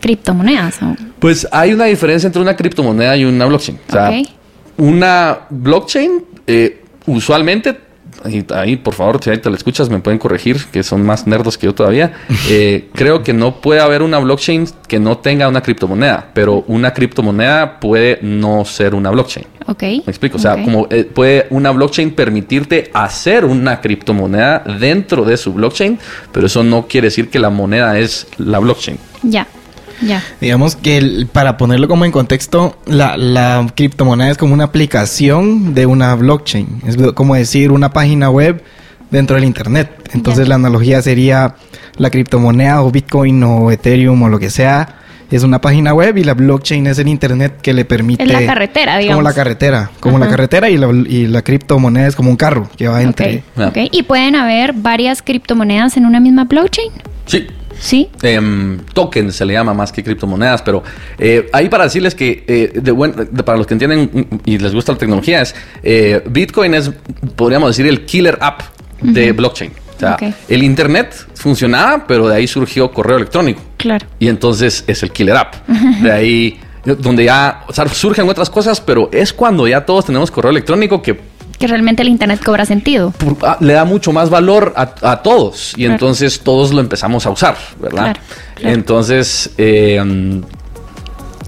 [0.00, 0.78] criptomonedas.
[1.18, 3.78] Pues hay una diferencia entre una criptomoneda y una blockchain.
[3.88, 4.12] O sea,
[4.76, 7.87] una blockchain eh, usualmente
[8.54, 11.58] ahí por favor, si ahí te la escuchas, me pueden corregir, que son más nerdos
[11.58, 12.12] que yo todavía.
[12.50, 16.94] Eh, creo que no puede haber una blockchain que no tenga una criptomoneda, pero una
[16.94, 19.46] criptomoneda puede no ser una blockchain.
[19.66, 19.82] Ok.
[19.82, 25.36] Me explico, o sea, como eh, puede una blockchain permitirte hacer una criptomoneda dentro de
[25.36, 25.98] su blockchain,
[26.32, 28.98] pero eso no quiere decir que la moneda es la blockchain.
[29.22, 29.46] Ya.
[30.00, 30.22] Ya.
[30.40, 36.14] Digamos que para ponerlo como en contexto, la, criptomoneda es como una aplicación de una
[36.14, 36.82] blockchain.
[36.86, 38.62] Es como decir una página web
[39.10, 40.10] dentro del Internet.
[40.12, 41.56] Entonces la analogía sería
[41.96, 44.94] la criptomoneda o Bitcoin o Ethereum o lo que sea.
[45.30, 48.24] Es una página web y la blockchain es el Internet que le permite...
[48.24, 49.18] Es la carretera, digamos.
[49.18, 49.90] Como la carretera.
[50.00, 53.42] Como la carretera y la, y la, criptomoneda es como un carro que va entre...
[53.54, 53.90] Okay.
[53.92, 56.92] ¿Y pueden haber varias criptomonedas en una misma blockchain?
[57.26, 57.46] Sí.
[57.78, 58.10] Sí.
[58.22, 60.82] Eh, token se le llama más que criptomonedas, pero
[61.18, 64.98] eh, ahí para decirles que eh, de para los que entienden y les gusta la
[64.98, 66.90] tecnología es eh, Bitcoin es
[67.36, 68.62] podríamos decir el killer app
[69.00, 69.72] de blockchain.
[69.96, 70.16] O sea,
[70.48, 73.60] el internet funcionaba, pero de ahí surgió correo electrónico.
[73.76, 74.06] Claro.
[74.20, 75.54] Y entonces es el killer app.
[76.00, 81.02] De ahí donde ya surgen otras cosas, pero es cuando ya todos tenemos correo electrónico
[81.02, 81.18] que
[81.58, 83.12] que realmente el Internet cobra sentido.
[83.42, 87.56] Ah, le da mucho más valor a, todos y entonces todos lo empezamos a usar,
[87.80, 88.16] ¿verdad?
[88.60, 90.40] Entonces, eh,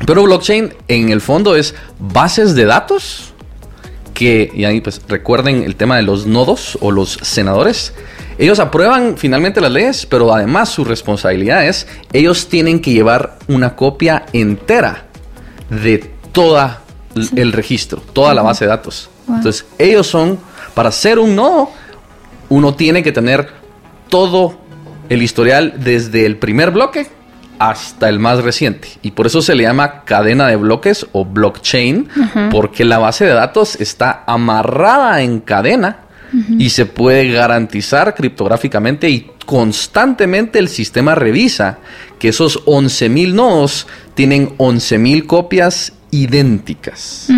[0.07, 3.33] pero blockchain en el fondo es bases de datos
[4.15, 7.95] que, y ahí pues recuerden el tema de los nodos o los senadores.
[8.39, 13.77] Ellos aprueban finalmente las leyes, pero además su responsabilidad es, ellos tienen que llevar una
[13.77, 15.07] copia entera
[15.69, 15.99] de
[16.33, 16.83] toda
[17.37, 19.11] el registro, toda la base de datos.
[19.37, 20.39] Entonces, ellos son,
[20.75, 21.71] para ser un nodo,
[22.49, 23.49] uno tiene que tener
[24.09, 24.59] todo
[25.09, 27.07] el historial desde el primer bloque
[27.59, 28.89] hasta el más reciente.
[29.03, 32.09] Y por eso se le llama cadena de bloques o blockchain,
[32.51, 35.99] porque la base de datos está amarrada en cadena
[36.59, 41.79] y se puede garantizar criptográficamente y constantemente el sistema revisa
[42.19, 47.29] que esos 11.000 nodos tienen 11.000 copias idénticas.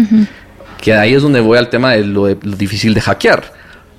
[0.82, 3.52] Que ahí es donde voy al tema de lo, difícil de hackear.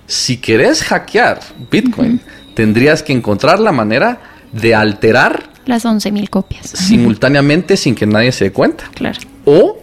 [0.05, 1.39] Si querés hackear
[1.71, 2.19] Bitcoin,
[2.53, 4.19] tendrías que encontrar la manera
[4.51, 8.83] de alterar las 11.000 copias simultáneamente sin que nadie se dé cuenta.
[8.93, 9.17] Claro.
[9.45, 9.81] O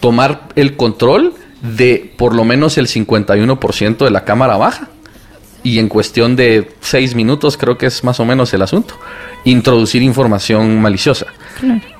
[0.00, 1.32] tomar el control
[1.62, 4.90] de por lo menos el 51% de la cámara baja.
[5.62, 8.94] Y en cuestión de 6 minutos, creo que es más o menos el asunto,
[9.44, 11.26] introducir información maliciosa.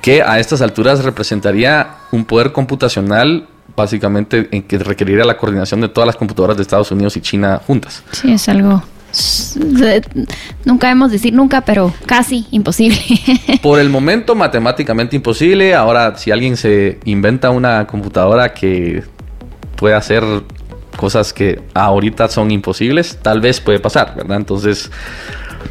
[0.01, 5.89] Que a estas alturas representaría un poder computacional básicamente en que requeriría la coordinación de
[5.89, 8.03] todas las computadoras de Estados Unidos y China juntas.
[8.11, 8.83] Sí, es algo
[10.65, 12.99] nunca hemos decir nunca, pero casi imposible.
[13.61, 15.73] Por el momento matemáticamente imposible.
[15.73, 19.03] Ahora, si alguien se inventa una computadora que
[19.75, 20.23] puede hacer
[20.95, 24.37] cosas que ahorita son imposibles, tal vez puede pasar, ¿verdad?
[24.37, 24.91] Entonces,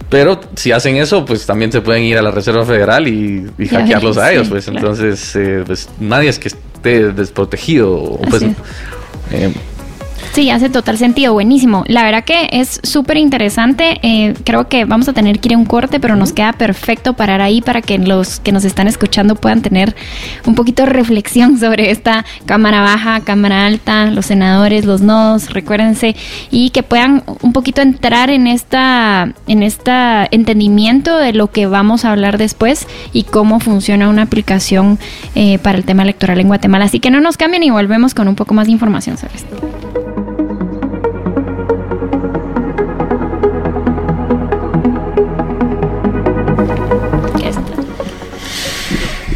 [0.08, 4.18] pero si hacen eso, pues también se pueden ir a la Reserva Federal y, hackearlos
[4.18, 6.50] a ellos, pues entonces, eh, pues nadie es que
[6.90, 8.18] desprotegido.
[8.30, 8.42] Pues,
[9.32, 9.52] eh,
[10.36, 11.82] Sí, hace total sentido, buenísimo.
[11.86, 13.98] La verdad que es súper interesante.
[14.02, 17.14] Eh, creo que vamos a tener que ir a un corte, pero nos queda perfecto
[17.14, 19.96] parar ahí para que los que nos están escuchando puedan tener
[20.44, 26.14] un poquito de reflexión sobre esta cámara baja, cámara alta, los senadores, los nodos, recuérdense,
[26.50, 29.90] y que puedan un poquito entrar en esta, en este
[30.32, 34.98] entendimiento de lo que vamos a hablar después y cómo funciona una aplicación
[35.34, 36.84] eh, para el tema electoral en Guatemala.
[36.84, 40.05] Así que no nos cambien y volvemos con un poco más de información sobre esto.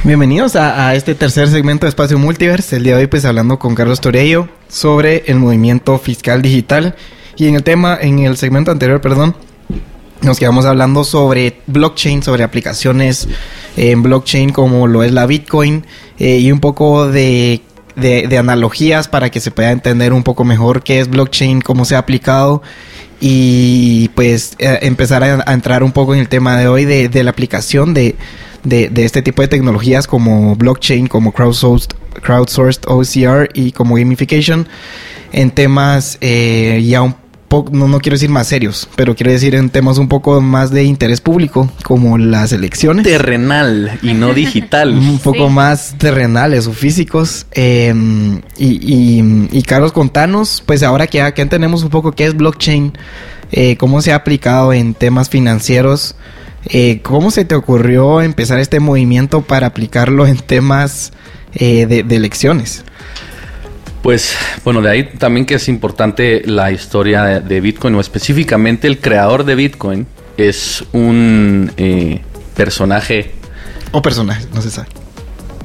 [0.03, 2.77] Bienvenidos a, este tercer segmento de Espacio Multiverse.
[2.77, 6.95] El día de hoy pues hablando con Carlos Torello sobre el movimiento fiscal digital.
[7.37, 9.37] Y en el tema, en el segmento anterior, perdón,
[10.23, 13.29] nos quedamos hablando sobre blockchain, sobre aplicaciones
[13.77, 15.85] en blockchain como lo es la Bitcoin
[16.19, 17.61] eh, y un poco de,
[17.95, 21.95] de, analogías para que se pueda entender un poco mejor qué es blockchain, cómo se
[21.95, 22.63] ha aplicado
[23.21, 27.23] y pues eh, empezar a, entrar un poco en el tema de hoy de, de
[27.23, 28.17] la aplicación de
[28.65, 31.91] de, este tipo de tecnologías como blockchain, como crowdsourced,
[32.23, 34.69] crowdsourced OCR y como gamification
[35.33, 37.15] en temas eh, ya un
[37.51, 40.85] poco, no, quiero decir más serios, pero quiero decir en temas un poco más de
[40.85, 43.05] interés público, como las elecciones.
[43.05, 44.93] Terrenal y no digital.
[44.97, 47.47] un poco más terrenales o físicos.
[47.51, 52.37] Em, y, y, Carlos, contanos, pues ahora que ya, que entendemos un poco qué es
[52.37, 52.93] blockchain,
[53.51, 56.15] eh, cómo se ha aplicado en temas financieros.
[56.67, 61.13] Eh, ¿Cómo se te ocurrió empezar este movimiento para aplicarlo en temas
[61.55, 62.85] eh, de, elecciones?
[64.03, 68.99] Pues bueno, de ahí también que es importante la historia de, Bitcoin o específicamente el
[68.99, 72.23] creador de Bitcoin es un eh,
[72.55, 73.33] personaje.
[73.93, 74.89] O personaje, no se sabe.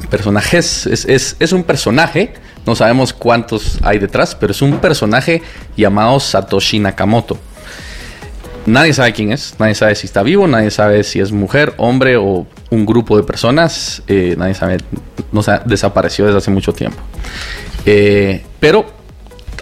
[0.09, 2.33] Personajes, es, es un personaje,
[2.65, 5.41] no sabemos cuántos hay detrás, pero es un personaje
[5.75, 7.37] llamado Satoshi Nakamoto.
[8.65, 12.17] Nadie sabe quién es, nadie sabe si está vivo, nadie sabe si es mujer, hombre
[12.17, 14.77] o un grupo de personas, eh, nadie sabe,
[15.31, 16.97] no se desapareció desde hace mucho tiempo.
[17.85, 18.85] Eh, pero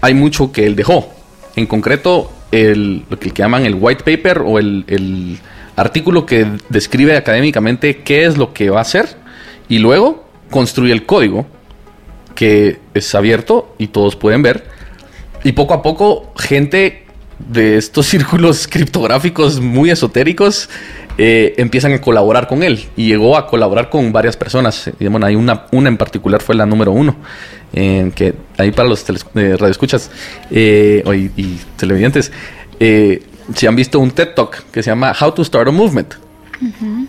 [0.02, 1.12] hay mucho que él dejó.
[1.58, 5.38] En concreto, el, lo que llaman el white paper o el, el
[5.76, 9.18] artículo que describe académicamente qué es lo que va a hacer
[9.68, 11.46] y luego construye el código
[12.36, 14.66] que es abierto y todos pueden ver.
[15.44, 17.03] Y poco a poco, gente
[17.50, 20.70] de estos círculos criptográficos muy esotéricos
[21.18, 24.90] eh, empiezan a colaborar con él y llegó a colaborar con varias personas.
[25.00, 27.16] Y bueno, hay una, una en particular fue la número uno,
[27.74, 30.12] que ahí para los eh, radioescuchas
[30.52, 31.04] eh,
[31.36, 32.32] y, televidentes,
[32.80, 36.16] eh, si han visto un TED Talk que se llama How to Start a Movement.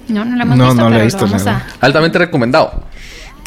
[0.09, 1.51] No, no lo hemos visto, lo he visto.
[1.81, 2.85] Altamente recomendado.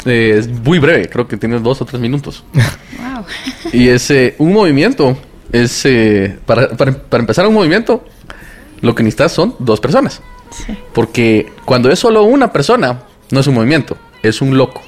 [0.04, 2.44] es muy breve, creo que tiene dos o tres minutos.
[2.52, 3.24] wow.
[3.72, 5.16] y es un movimiento,
[5.52, 5.86] es
[6.44, 8.04] para, para, para empezar un movimiento,
[8.80, 10.22] lo que necesitas son dos personas.
[10.92, 14.82] Porque cuando es solo una persona, no es un movimiento, es un loco.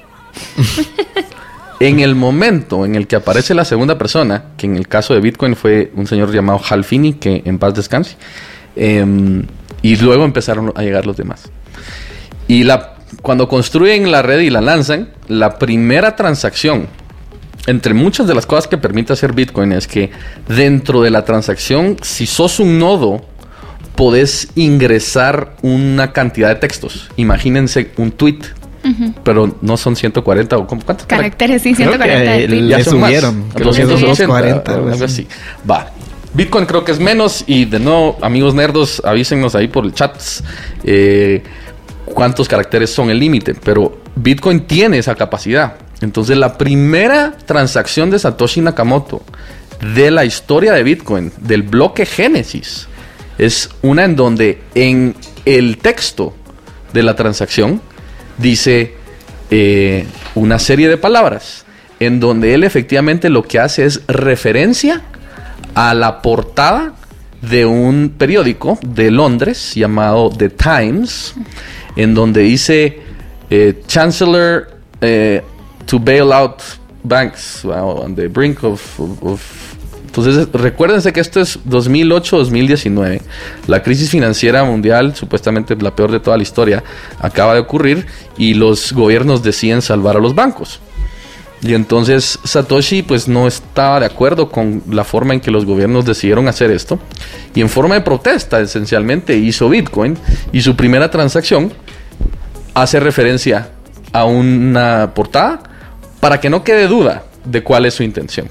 [1.81, 5.21] en el momento en el que aparece la segunda persona, que en el caso de
[5.21, 8.17] Bitcoin fue un señor llamado Halfini, que en paz descanse,
[8.77, 9.45] em,
[9.83, 11.51] y luego empezaron a llegar los demás.
[12.49, 16.87] Y la, cuando construyen la red y la lanzan, la primera transacción,
[17.67, 20.11] entre muchas de las cosas que permite hacer Bitcoin, es que
[20.49, 23.25] dentro de la transacción, si sos un nodo,
[23.97, 27.11] podés ingresar una cantidad de textos.
[27.17, 28.39] Imagínense un tweet.
[29.25, 31.61] Pero no son 140 o ¿cuántos caracteres?
[31.61, 32.49] Sí, 140.
[32.49, 33.51] Que, ya subieron.
[33.51, 35.29] 240, algo así.
[35.71, 35.91] Va.
[36.33, 40.17] Bitcoin creo que es menos y de nuevo, amigos nerdos, avísenos ahí por el chat
[40.85, 41.43] eh,
[42.07, 45.75] cuántos caracteres son el límite, pero Bitcoin tiene esa capacidad.
[46.01, 49.23] Entonces la primera transacción de Satoshi Nakamoto
[49.95, 52.87] de la historia de Bitcoin, del bloque Génesis,
[53.39, 56.35] es una en donde en el texto
[56.93, 57.81] de la transacción
[58.39, 58.95] dice
[59.51, 61.65] eh, una serie de palabras
[62.01, 65.03] en donde él efectivamente lo que hace es referencia
[65.75, 66.95] a la portada
[67.43, 71.35] de un periódico de Londres llamado The Times,
[71.97, 73.01] en donde dice
[73.49, 75.43] eh, Chancellor eh,
[75.87, 76.63] to bail out
[77.03, 78.81] banks on the brink of
[80.11, 83.21] entonces, recuérdense que esto es 2008-2019.
[83.69, 86.83] La crisis financiera mundial, supuestamente la peor de toda la historia,
[87.21, 90.81] acaba de ocurrir y los gobiernos deciden salvar a los bancos.
[91.63, 96.05] Y entonces Satoshi pues no estaba de acuerdo con la forma en que los gobiernos
[96.05, 96.99] decidieron hacer esto.
[97.55, 100.19] Y en forma de protesta esencialmente hizo Bitcoin
[100.51, 101.73] y su primera transacción
[102.75, 103.71] hace referencia
[104.13, 105.70] a una portada
[106.21, 108.49] para que no quede duda de cuál es su intención.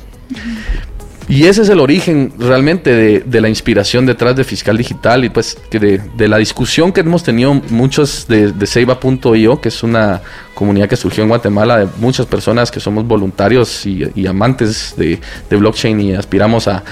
[1.30, 5.56] Y ese es el origen realmente de, la inspiración detrás de Fiscal Digital y pues
[5.70, 10.22] de, de la discusión que hemos tenido muchos de, de Seiba.io, que es una
[10.56, 15.20] comunidad que surgió en Guatemala de muchas personas que somos voluntarios y, amantes de,
[15.52, 16.84] blockchain y aspiramos a,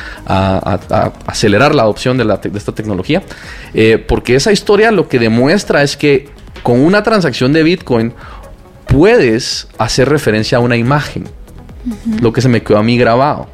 [1.25, 3.23] acelerar la adopción de, esta tecnología.
[3.73, 6.29] Eh, porque esa historia lo que demuestra es que
[6.61, 8.13] con una transacción de Bitcoin
[8.87, 11.25] puedes hacer referencia a una imagen.
[12.21, 13.47] Lo que se me quedó a mí grabado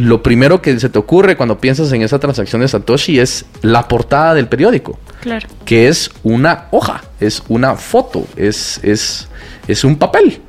[0.00, 3.86] lo primero que se te ocurre cuando piensas en esa transacción de Satoshi es la
[3.86, 4.98] portada del periódico.
[5.20, 5.46] Claro.
[5.64, 9.28] Que es una hoja, es una foto, es, es,
[9.68, 10.40] es un papel.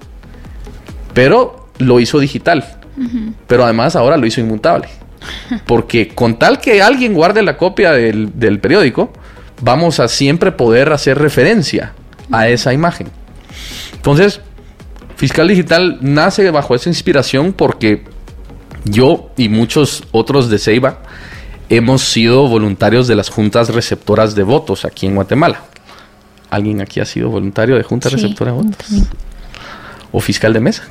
[1.14, 2.78] Pero lo hizo digital.
[3.48, 4.88] Pero además ahora lo hizo inmutable.
[5.66, 9.12] Porque con tal que alguien guarde la copia del, del periódico,
[9.62, 11.94] vamos a siempre poder hacer referencia
[12.32, 13.08] a esa imagen.
[13.94, 14.42] Entonces,
[15.16, 18.04] Fiscal Digital nace bajo esa inspiración porque
[18.86, 21.00] yo y muchos otros de Ceiba
[21.70, 25.62] hemos sido voluntarios de las juntas receptoras de votos aquí en Guatemala.
[26.50, 28.88] ¿Alguien aquí ha sido voluntario de junta receptora de votos?
[30.12, 30.84] ¿O fiscal de mesa?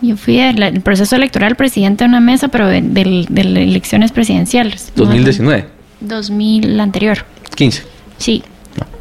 [0.00, 4.92] Yo fui el proceso electoral presidente de una mesa, pero de, elecciones presidenciales.
[4.96, 5.66] ¿2019?
[6.00, 7.24] 2000 anterior.
[7.56, 7.82] 15.
[8.16, 8.42] Sí,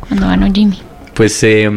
[0.08, 0.80] cuando ganó Jimmy.
[1.14, 1.70] Pues eh,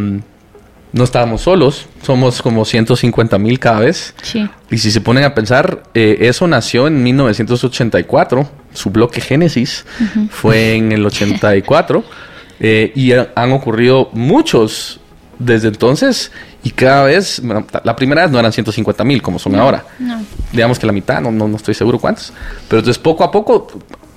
[0.92, 4.14] no estábamos solos, somos como 150 mil cada vez.
[4.22, 4.48] Sí.
[4.70, 9.84] Y si se ponen a pensar, eh, eso nació en 1984, su bloque Génesis
[10.30, 12.04] fue en el 84,
[12.60, 15.00] eh, y han ocurrido muchos
[15.40, 16.30] desde entonces,
[16.62, 17.40] Y cada vez,
[17.82, 19.82] la primera vez no eran 150 mil como son ahora.
[20.52, 22.34] Digamos que la mitad, no, no, estoy seguro cuántos.
[22.68, 23.68] Pero entonces poco a poco,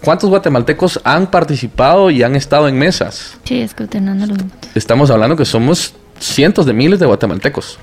[0.01, 3.37] ¿cuántos guatemaltecos han participado y han estado en mesas?
[3.45, 4.37] Sí, escrutinando los
[4.75, 7.79] Estamos hablando que somos cientos de miles de guatemaltecos.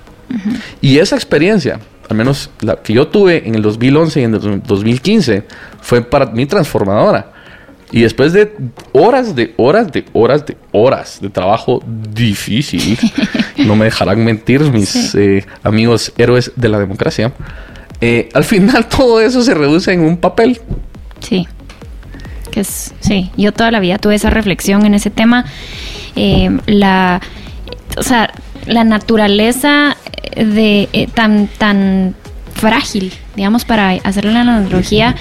[0.81, 4.63] Y esa experiencia, al menos la que yo tuve en el 2011 y en el
[4.63, 5.45] 2015,
[5.81, 7.33] fue para mí transformadora.
[7.93, 8.53] Y después de
[8.93, 12.97] horas de horas de horas de horas de trabajo difícil,
[13.59, 17.33] no me dejarán mentir mis eh, amigos héroes de la democracia,
[18.01, 20.61] eh, al final todo eso se reduce en un papel.
[21.21, 21.47] Sí.
[22.51, 25.45] Que es, sí, yo toda la vida tuve esa reflexión en ese tema.
[26.17, 27.21] Eh, la,
[27.97, 28.33] o sea,
[28.67, 29.97] la naturaleza
[30.37, 32.15] de tan, tan
[32.61, 35.17] frágil, digamos, para hacerle la analogía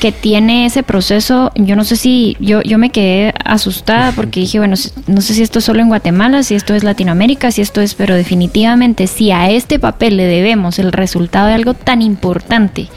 [0.00, 1.50] que tiene ese proceso.
[1.56, 5.42] Yo no sé si, yo, yo me quedé asustada porque dije, bueno, no sé si
[5.42, 9.32] esto es solo en Guatemala, si esto es Latinoamérica, si esto es, pero definitivamente si
[9.32, 12.88] a este papel le debemos el resultado de algo tan importante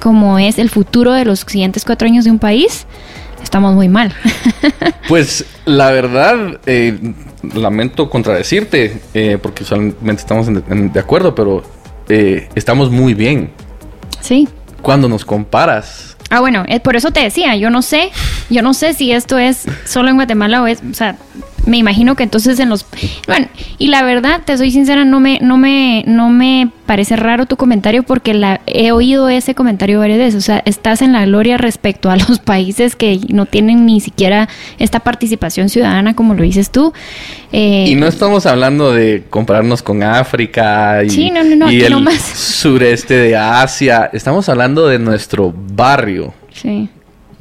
[0.00, 2.86] como es el futuro de los siguientes cuatro años de un país,
[3.42, 4.14] estamos muy mal.
[5.08, 6.98] pues la verdad, eh,
[7.54, 11.62] lamento contradecirte, eh, porque solamente estamos de acuerdo, pero
[12.08, 13.50] eh, estamos muy bien.
[14.20, 14.48] Sí.
[14.82, 16.16] Cuando nos comparas.
[16.30, 18.10] Ah, bueno, es por eso te decía, yo no sé,
[18.50, 21.16] yo no sé si esto es solo en Guatemala o es, o sea,
[21.66, 22.86] me imagino que entonces en los
[23.26, 23.48] bueno
[23.78, 27.56] y la verdad te soy sincera no me no me no me parece raro tu
[27.56, 30.34] comentario porque la he oído ese comentario varias veces.
[30.34, 34.48] O sea estás en la gloria respecto a los países que no tienen ni siquiera
[34.78, 36.92] esta participación ciudadana como lo dices tú.
[37.52, 41.32] Eh, y no estamos hablando de compararnos con África y,
[41.70, 44.10] y el sureste de Asia.
[44.12, 46.34] Estamos hablando de nuestro barrio.
[46.52, 46.88] Sí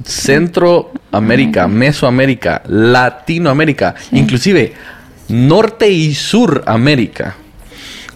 [0.03, 4.73] Centroamérica, Mesoamérica, Latinoamérica, inclusive
[5.29, 7.35] Norte y Suramérica,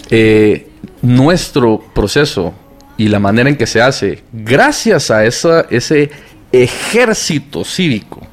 [0.10, 0.68] eh,
[1.02, 2.54] nuestro proceso
[2.98, 6.10] y la manera en que se hace, gracias a esa, ese
[6.52, 8.26] ejército cívico,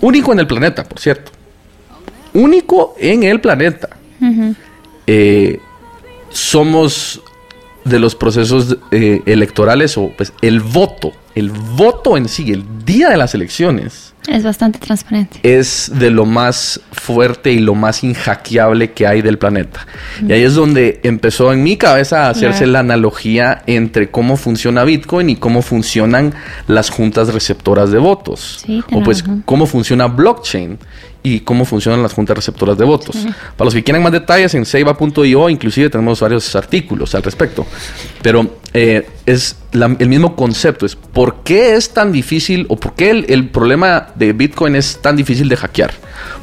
[0.00, 1.32] único en el planeta, por cierto,
[2.34, 3.88] único en el planeta,
[5.06, 5.60] eh,
[6.30, 7.22] somos
[7.84, 13.10] de los procesos eh, electorales o pues el voto el voto en sí, el día
[13.10, 14.14] de las elecciones.
[14.26, 15.38] Es bastante transparente.
[15.42, 19.86] Es de lo más fuerte y lo más inhackeable que hay del planeta.
[20.26, 24.82] Y ahí es donde empezó en mi cabeza a hacerse la analogía entre cómo funciona
[24.82, 26.34] Bitcoin y cómo funcionan
[26.66, 28.64] las juntas receptoras de votos.
[28.90, 30.78] o pues cómo funciona blockchain
[31.26, 33.16] y cómo funcionan las juntas receptoras de votos.
[33.56, 37.66] Para los que quieran más detalles, en seiba.io inclusive tenemos varios artículos al respecto.
[38.22, 43.10] Pero eh, es el mismo concepto, es por qué es tan difícil o por qué
[43.10, 45.94] el, problema de Bitcoin es tan difícil de hackear.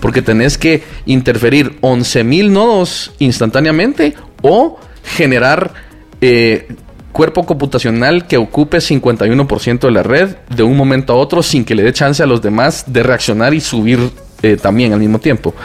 [0.01, 4.77] Porque tenés que interferir 11.000 nodos instantáneamente o
[5.15, 5.73] generar...
[6.19, 6.67] Eh,
[7.11, 11.75] cuerpo computacional que ocupe 51% de la red de un momento a otro sin que
[11.75, 13.99] le dé chance a los demás de reaccionar y subir
[14.43, 15.55] eh, también al mismo tiempo.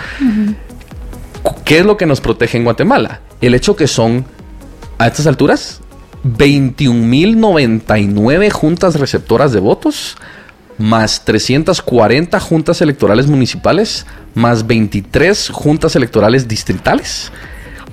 [1.64, 3.20] ¿Qué es lo que nos protege en Guatemala?
[3.40, 4.24] El hecho que son,
[4.98, 5.80] a estas alturas,
[6.24, 10.16] 21.099 juntas receptoras de votos,
[10.78, 17.30] más 340 juntas electorales municipales, más 23 juntas electorales distritales,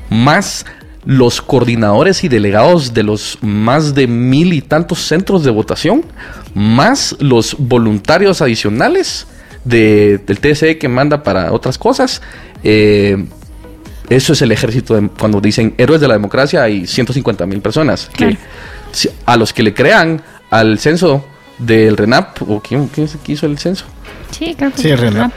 [0.09, 0.65] más
[1.03, 6.05] los coordinadores y delegados de los más de mil y tantos centros de votación,
[6.53, 9.27] más los voluntarios adicionales,
[9.65, 12.21] del TSE que manda para otras cosas.
[12.63, 13.25] Eh,
[14.09, 18.37] eso es el ejército, cuando dicen héroes de la democracia, hay 150 mil personas que,
[19.25, 21.25] a los que le crean al censo
[21.57, 23.85] del RENAP, o quién, quién hizo el censo.
[24.31, 25.31] Sí, creo que sí, el RENAP.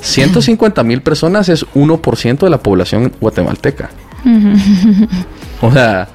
[0.00, 3.90] 150 mil personas es 1% de la población guatemalteca.
[5.60, 6.08] o sea,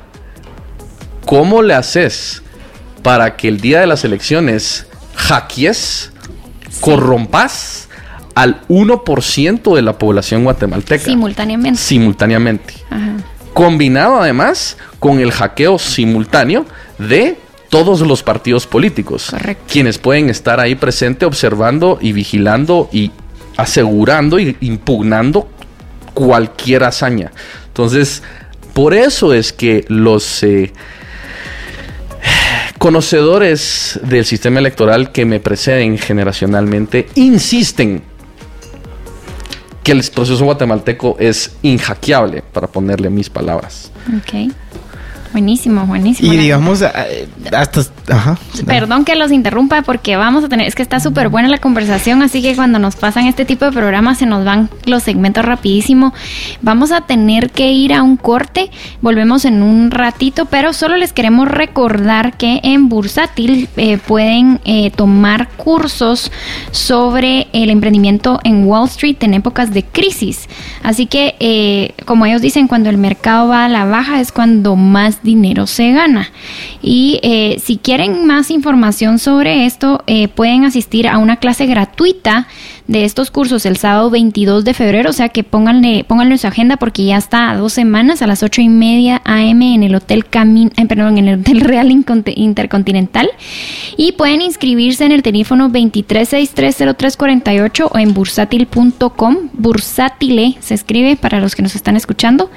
[1.25, 2.41] ¿cómo le haces
[3.03, 6.11] para que el día de las elecciones hackees
[6.79, 7.89] corrompas
[8.35, 11.03] al 1% de la población guatemalteca.
[11.03, 11.79] Simultáneamente.
[11.79, 12.73] Simultáneamente.
[13.53, 16.65] Combinado además con el hackeo simultáneo
[16.99, 17.37] de
[17.69, 19.33] todos los partidos políticos.
[19.67, 23.11] Quienes pueden estar ahí presente observando y vigilando y
[23.57, 25.49] asegurando y impugnando
[26.13, 27.31] cualquier hazaña.
[27.67, 28.21] Entonces,
[28.73, 30.73] por eso es que los eh,
[32.77, 38.03] Conocedores del sistema electoral que me preceden generacionalmente insisten
[39.83, 43.91] que el proceso guatemalteco es inhackeable, para ponerle mis palabras.
[45.31, 46.31] Buenísimo, buenísimo.
[46.31, 47.81] Y digamos, eh, hasta...
[48.09, 48.37] Ajá.
[48.65, 52.21] Perdón que los interrumpa porque vamos a tener, es que está súper buena la conversación,
[52.21, 56.13] así que cuando nos pasan este tipo de programas se nos van los segmentos rapidísimo.
[56.61, 58.71] Vamos a tener que ir a un corte,
[59.01, 64.91] volvemos en un ratito, pero solo les queremos recordar que en Bursátil eh, pueden eh,
[64.91, 66.31] tomar cursos
[66.71, 70.47] sobre el emprendimiento en Wall Street en épocas de crisis.
[70.83, 75.16] Así que, como ellos dicen, cuando el mercado va a la baja es cuando más
[75.23, 76.31] dinero se gana.
[76.81, 82.47] Y eh, si quieren más información sobre esto, eh, pueden asistir a una clase gratuita
[82.87, 86.47] de estos cursos el sábado 22 de febrero, o sea que pónganle, pónganle en su
[86.47, 89.95] agenda porque ya está a dos semanas a las ocho y media AM en el
[89.95, 93.29] Hotel Camin, eh, perdón, en el Hotel Real Intercontinental.
[93.97, 101.55] Y pueden inscribirse en el teléfono 23630348 o en bursátil.com, bursátile se escribe para los
[101.55, 102.49] que nos están escuchando.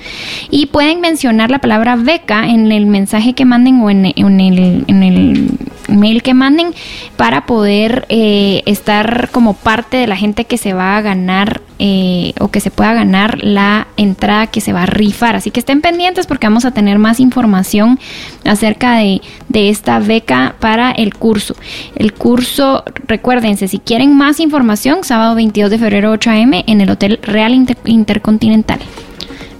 [0.50, 5.02] Y pueden mencionar la palabra beca en el mensaje que manden o en, el, en
[5.02, 5.50] el
[5.90, 6.74] mail que manden
[7.16, 12.34] para poder eh, estar como parte de la gente que se va a ganar eh,
[12.38, 15.36] o que se pueda ganar la entrada que se va a rifar.
[15.36, 17.98] Así que estén pendientes porque vamos a tener más información
[18.44, 19.20] acerca de,
[19.52, 21.54] esta beca para el curso.
[21.94, 26.64] El curso, recuérdense, si quieren más información, sábado 22 de febrero 8 a.m.
[26.66, 28.80] en el Hotel Real Intercontinental.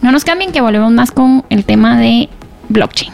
[0.03, 2.29] No nos cambien que volvemos más con el tema de
[2.69, 3.13] blockchain.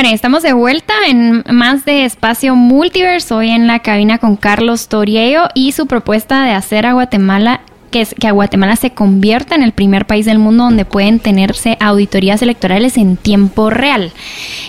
[0.00, 4.86] Bueno, estamos de vuelta en más de Espacio Multiverse, hoy en la cabina con Carlos
[4.86, 9.64] Toriello y su propuesta de hacer a Guatemala que, es, que Guatemala se convierta en
[9.64, 14.12] el primer país del mundo donde pueden tenerse auditorías electorales en tiempo real.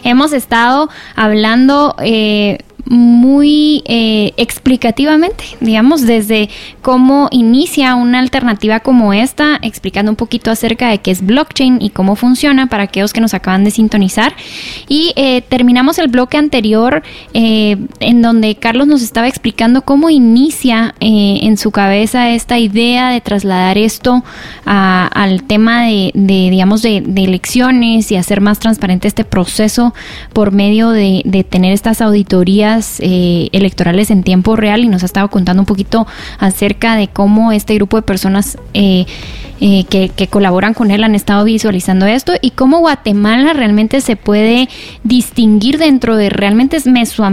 [0.04, 2.58] Hemos estado hablando eh,
[2.90, 6.50] muy eh, explicativamente, digamos, desde
[6.82, 11.92] cómo inicia una alternativa como esta, explicando un poquito acerca de qué es blockchain y
[11.92, 14.34] cómo funciona para aquellos que nos acaban de sintonizar.
[14.88, 17.04] Y eh, terminamos el bloque anterior
[17.36, 23.22] eh, en donde Carlos nos estaba explicando cómo inicia en su cabeza esta idea de
[23.22, 24.24] trasladar esto
[24.66, 29.94] al tema de, digamos, de, elecciones y hacer más transparente este proceso
[30.34, 35.30] por medio de tener estas auditorías eh, electorales en tiempo real y nos ha estado
[35.30, 36.08] contando un poquito
[36.38, 39.06] acerca de cómo este grupo de personas eh,
[39.62, 44.70] eh, que, colaboran con él han estado visualizando esto y cómo Guatemala realmente se puede
[45.04, 46.86] distinguir dentro de realmente es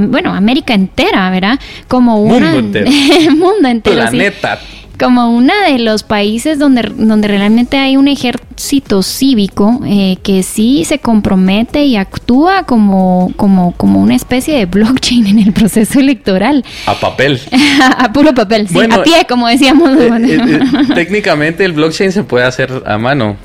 [0.08, 1.58] bueno, América entera, ¿verdad?
[1.88, 2.90] Como un mundo entero.
[3.36, 3.96] mundo entero.
[3.96, 4.58] Planeta
[4.98, 10.84] como uno de los países donde, donde realmente hay un ejército cívico eh, que sí
[10.84, 16.64] se compromete y actúa como, como, como una especie de blockchain en el proceso electoral.
[16.86, 17.40] A papel.
[17.98, 19.90] a puro papel, sí, a pie, como decíamos.
[19.98, 20.60] Eh, eh,
[20.94, 23.36] técnicamente el blockchain se puede hacer a mano.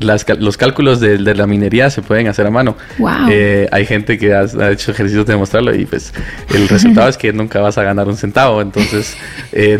[0.00, 2.76] los cálculos de, la minería se pueden hacer a mano.
[2.98, 3.28] Wow.
[3.70, 6.12] hay gente que ha, hecho ejercicios de demostrarlo y pues
[6.54, 9.16] el resultado es que nunca vas a ganar un centavo, entonces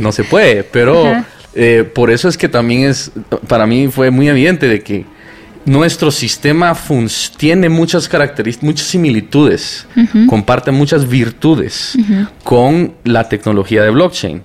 [0.00, 0.64] no se puede.
[0.64, 1.24] Pero pero
[1.54, 3.10] eh, por eso es que también es,
[3.48, 5.06] para mí fue muy evidente de que
[5.64, 6.76] nuestro sistema
[7.38, 9.86] tiene muchas características, muchas similitudes,
[10.26, 11.96] comparte muchas virtudes
[12.42, 14.42] con la tecnología de blockchain.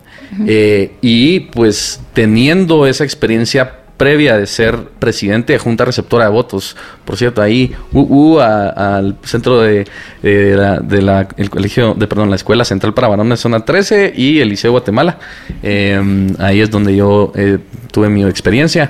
[0.47, 6.77] Eh, y pues teniendo esa experiencia previa de ser presidente de Junta Receptora de Votos.
[7.03, 9.85] Por cierto, ahí uh, al centro de,
[10.23, 14.39] la, de la, el colegio, de perdón, la Escuela Central para Varones Zona 13 y
[14.39, 15.19] el Liceo Guatemala.
[15.61, 17.59] Em, ahí es donde yo eh,
[17.91, 18.89] tuve mi experiencia.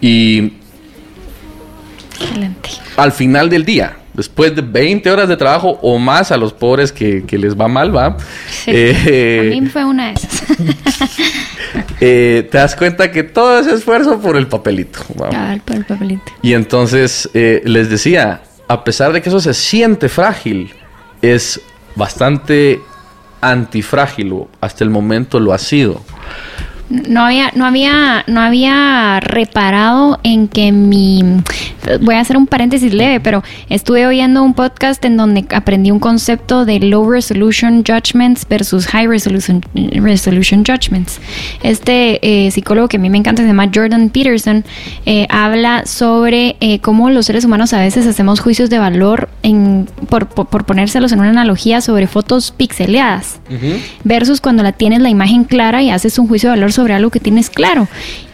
[0.00, 0.52] Y
[2.20, 2.70] Excelente.
[2.96, 6.92] al final del día, después de 20 horas de trabajo o más a los pobres
[6.92, 8.16] que, les va mal, ¿va?
[8.66, 10.44] Eh, a mí fue una de esas.
[12.00, 15.00] Eh, te das cuenta que todo ese esfuerzo por el papelito.
[15.20, 15.30] ¿va?
[15.64, 16.32] por el papelito.
[16.42, 20.72] Y entonces eh, les decía, a pesar de que eso se siente frágil,
[21.22, 21.60] es
[21.96, 22.80] bastante
[23.40, 26.02] antifrágil, hasta el momento lo ha sido
[26.88, 31.22] no había, no había, no había reparado en que mi
[32.00, 36.00] voy a hacer un paréntesis leve, pero estuve oyendo un podcast en donde aprendí un
[36.00, 41.20] concepto de low resolution judgments versus high resolution, resolution judgments.
[41.62, 44.64] Este eh, psicólogo que a mí me encanta se llama Jordan Peterson
[45.06, 49.86] eh, habla sobre eh, cómo los seres humanos a veces hacemos juicios de valor en
[50.08, 53.40] por, por, ponérselos en una analogía sobre fotos pixeleadas
[54.04, 57.10] versus cuando la tienes la imagen clara y haces un juicio de valor sobre algo
[57.10, 57.88] que tienes claro.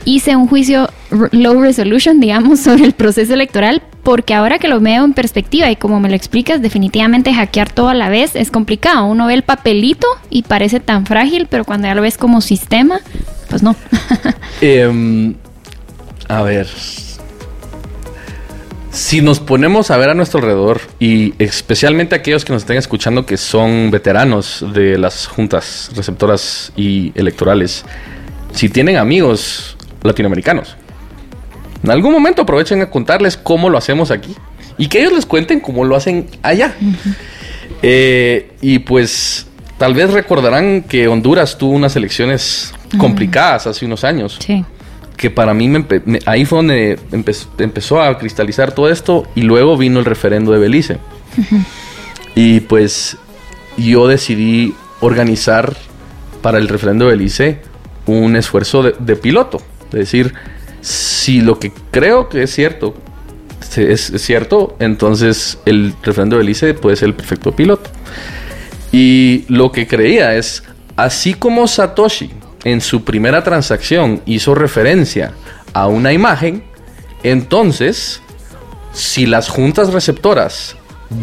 [0.04, 0.88] hice un juicio
[1.32, 5.76] low resolution, digamos, sobre el proceso electoral, porque ahora que lo veo en perspectiva y
[5.76, 9.06] como me lo explicas, definitivamente hackear todo a la vez es complicado.
[9.06, 13.00] Uno ve el papelito y parece tan frágil, pero cuando ya lo ves como sistema,
[13.48, 13.76] pues no.
[14.60, 15.34] Em,
[16.28, 16.68] a ver.
[18.90, 23.24] Si nos ponemos a ver a nuestro alrededor, y especialmente aquellos que nos estén escuchando
[23.24, 27.84] que son veteranos de las juntas receptoras y electorales,
[28.52, 30.76] si tienen amigos latinoamericanos,
[31.82, 34.34] en algún momento aprovechen a contarles cómo lo hacemos aquí
[34.76, 36.74] y que ellos les cuenten cómo lo hacen allá.
[37.82, 39.46] Eh, y pues
[39.78, 44.38] tal vez recordarán que Honduras tuvo unas elecciones complicadas hace unos años.
[44.38, 44.64] Sí.
[45.16, 45.70] Que para mí
[46.26, 46.98] ahí fue donde
[47.58, 50.98] empezó a cristalizar todo esto y luego vino el referendo de Belice.
[52.34, 53.16] Y pues
[53.76, 55.76] yo decidí organizar
[56.42, 57.69] para el referendo de Belice
[58.18, 59.60] un esfuerzo de, de piloto.
[59.86, 60.34] Es decir,
[60.80, 62.94] si lo que creo que es cierto
[63.76, 67.90] es, cierto, entonces el referendo de Belice puede ser el perfecto piloto.
[68.92, 70.64] Y lo que creía es,
[70.96, 72.30] así como Satoshi
[72.64, 75.32] en su primera transacción hizo referencia
[75.72, 76.64] a una imagen,
[77.22, 78.20] entonces,
[78.92, 80.76] si las juntas receptoras,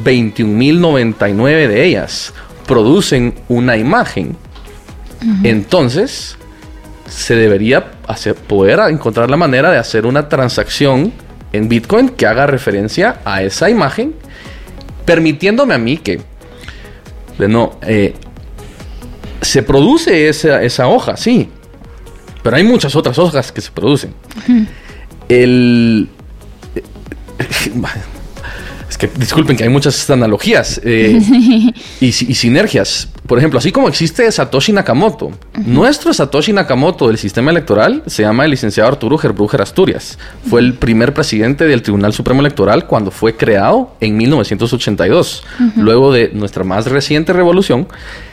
[0.03, 2.33] 21.099 de ellas,
[2.65, 4.37] producen una imagen,
[5.43, 6.36] entonces
[7.07, 11.13] se debería hacer, poder encontrar la manera de hacer una transacción
[11.53, 14.13] en Bitcoin que haga referencia a esa imagen,
[15.05, 16.21] permitiéndome a mí que,
[17.39, 18.13] no, eh,
[19.41, 21.49] se produce esa, hoja, sí,
[22.43, 24.13] pero hay muchas otras hojas que se producen.
[25.29, 26.09] El...
[28.89, 31.19] Es que disculpen que hay muchas analogías eh,
[31.99, 33.09] y, sinergias.
[33.27, 35.31] Por ejemplo, así como existe Satoshi Nakamoto,
[35.65, 40.17] nuestro Satoshi Nakamoto del sistema electoral se llama el licenciado Arturo Gerbruger Asturias.
[40.49, 45.43] Fue el primer presidente del Tribunal Supremo Electoral cuando fue creado en 1982,
[45.75, 47.87] luego de nuestra más reciente revolución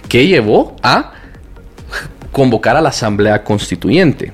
[0.08, 1.12] que llevó a
[2.30, 4.32] convocar a la Asamblea Constituyente.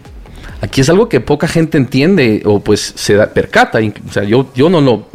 [0.63, 3.79] Aquí es algo que poca gente entiende o pues se percata.
[4.09, 5.09] O sea, yo, yo no lo,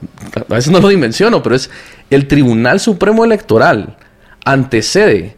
[0.50, 1.70] a veces no lo dimensiono, pero es
[2.10, 3.98] el Tribunal Supremo Electoral
[4.44, 5.36] antecede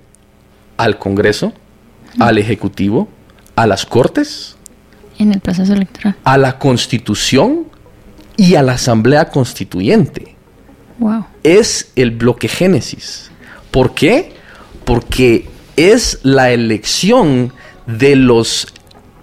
[0.77, 1.53] al Congreso,
[2.19, 3.09] al Ejecutivo,
[3.55, 4.55] a las Cortes.
[5.17, 6.15] En el proceso electoral.
[6.23, 7.65] A la Constitución
[8.37, 10.35] y a la Asamblea Constituyente.
[10.99, 11.25] Wow.
[11.43, 13.31] Es el bloque Génesis.
[13.71, 14.33] ¿Por qué?
[14.85, 17.53] Porque es la elección
[17.87, 18.67] de los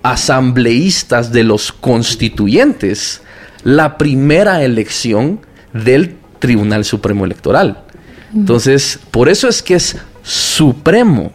[0.05, 3.23] asambleístas, de los constituyentes,
[3.65, 5.41] la primera elección
[5.73, 7.83] del Tribunal Supremo Electoral.
[8.35, 11.33] Entonces, por eso es que es supremo,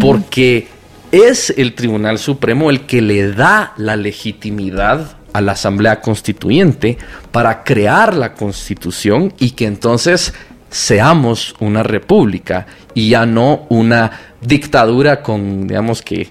[0.00, 0.66] porque
[1.12, 6.98] es el Tribunal Supremo el que le da la legitimidad a la Asamblea Constituyente
[7.30, 10.34] para crear la Constitución y que entonces
[10.68, 14.10] seamos una república y ya no una
[14.40, 16.28] dictadura con, digamos que,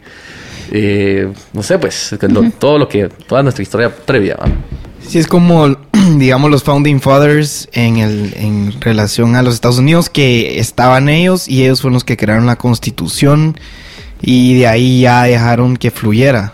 [0.72, 2.16] eh, no sé, pues
[2.60, 4.38] todo lo que, toda nuestra historia previa.
[5.08, 5.68] Sí, es como,
[6.18, 11.48] digamos, los Founding Fathers en, el, en relación a los Estados Unidos, que estaban ellos
[11.48, 13.58] y ellos fueron los que crearon la constitución
[14.22, 16.54] y de ahí ya dejaron que fluyera.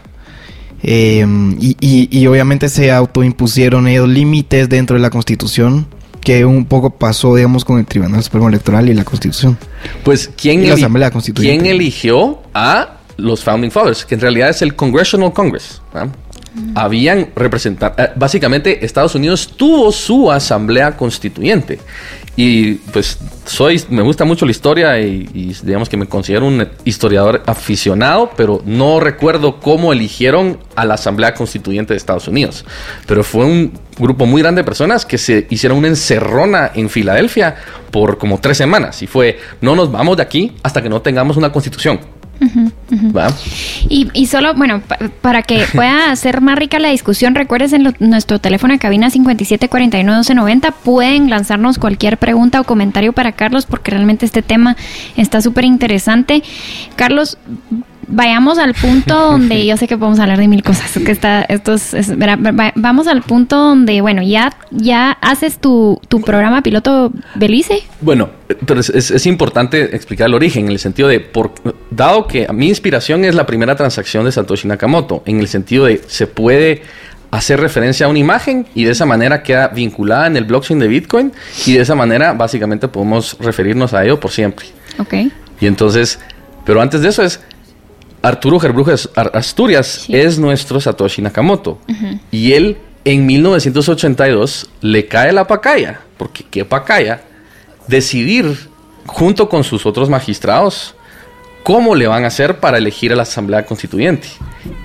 [0.86, 5.88] Em, y, y, obviamente se autoimpusieron ellos límites dentro de la constitución
[6.20, 9.58] que un poco pasó, digamos, con el Tribunal Supremo Electoral y la Constitución.
[10.04, 11.64] Pues, ¿quién, la Asamblea Constituyente?
[11.64, 15.82] ¿quién eligió a los Founding Fathers, que en realidad es el Congressional Congress.
[16.76, 21.80] Habían representado, eh, básicamente Estados Unidos tuvo su asamblea constituyente.
[22.36, 27.44] Y pues soy, me gusta mucho la historia y, digamos que me considero un historiador
[27.46, 32.66] aficionado, pero no recuerdo cómo eligieron a la Asamblea Constituyente de Estados Unidos.
[33.06, 37.56] Pero fue un grupo muy grande de personas que se hicieron una encerrona en Filadelfia
[37.92, 41.38] por como tres semanas y fue, no nos vamos de aquí hasta que no tengamos
[41.38, 42.00] una constitución.
[43.90, 44.82] Y, solo, bueno,
[45.22, 50.74] para que pueda ser más rica la discusión, recuerden nuestro teléfono de cabina 5749-1290.
[50.84, 54.76] Pueden lanzarnos cualquier pregunta o comentario para Carlos, porque realmente este tema
[55.16, 56.44] está súper interesante.
[56.96, 57.38] Carlos,
[58.08, 60.92] vayamos al punto donde yo sé que podemos hablar de mil cosas.
[61.04, 61.76] Que está, esto
[62.76, 67.84] vamos al punto donde, bueno, ya, ya haces tu, tu programa piloto Belice.
[68.02, 68.30] Bueno,
[68.66, 71.54] pero es, es, importante explicar el origen en el sentido de, por,
[71.92, 76.02] dado que mi inspiración es la primera transacción de Satoshi Nakamoto, en el sentido de
[76.08, 76.84] se puede
[77.34, 80.88] hacer referencia a una imagen y de esa manera queda vinculada en el blockchain de
[80.88, 81.32] Bitcoin
[81.66, 84.68] y de esa manera básicamente podemos referirnos a ello por siempre.
[85.00, 85.16] Ok.
[85.60, 86.20] Y entonces,
[86.64, 87.40] pero antes de eso es
[88.24, 91.80] Arturo Gerbrujes Asturias es nuestro Satoshi Nakamoto.
[92.32, 97.22] Y él en 1982 le cae la pacaya, porque qué pacaya,
[97.88, 98.70] decidir
[99.06, 100.96] junto con sus otros magistrados
[101.64, 104.30] cómo le van a hacer para elegir a la Asamblea Constituyente.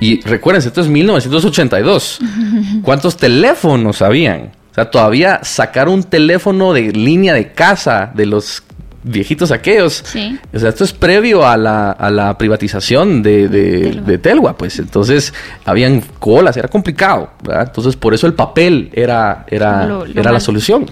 [0.00, 2.18] Y recuérdense, esto es 1982.
[2.82, 4.50] ¿Cuántos teléfonos habían?
[4.72, 8.64] O sea, todavía sacar un teléfono de línea de casa de los
[9.02, 10.02] viejitos aquellos.
[10.04, 10.38] Sí.
[10.52, 14.18] O sea, esto es previo a la, a la privatización de, de,
[14.56, 14.78] pues.
[14.78, 15.32] Entonces,
[15.64, 17.64] habían colas, era complicado, ¿verdad?
[17.68, 20.90] Entonces, por eso el papel era, era, era la solución.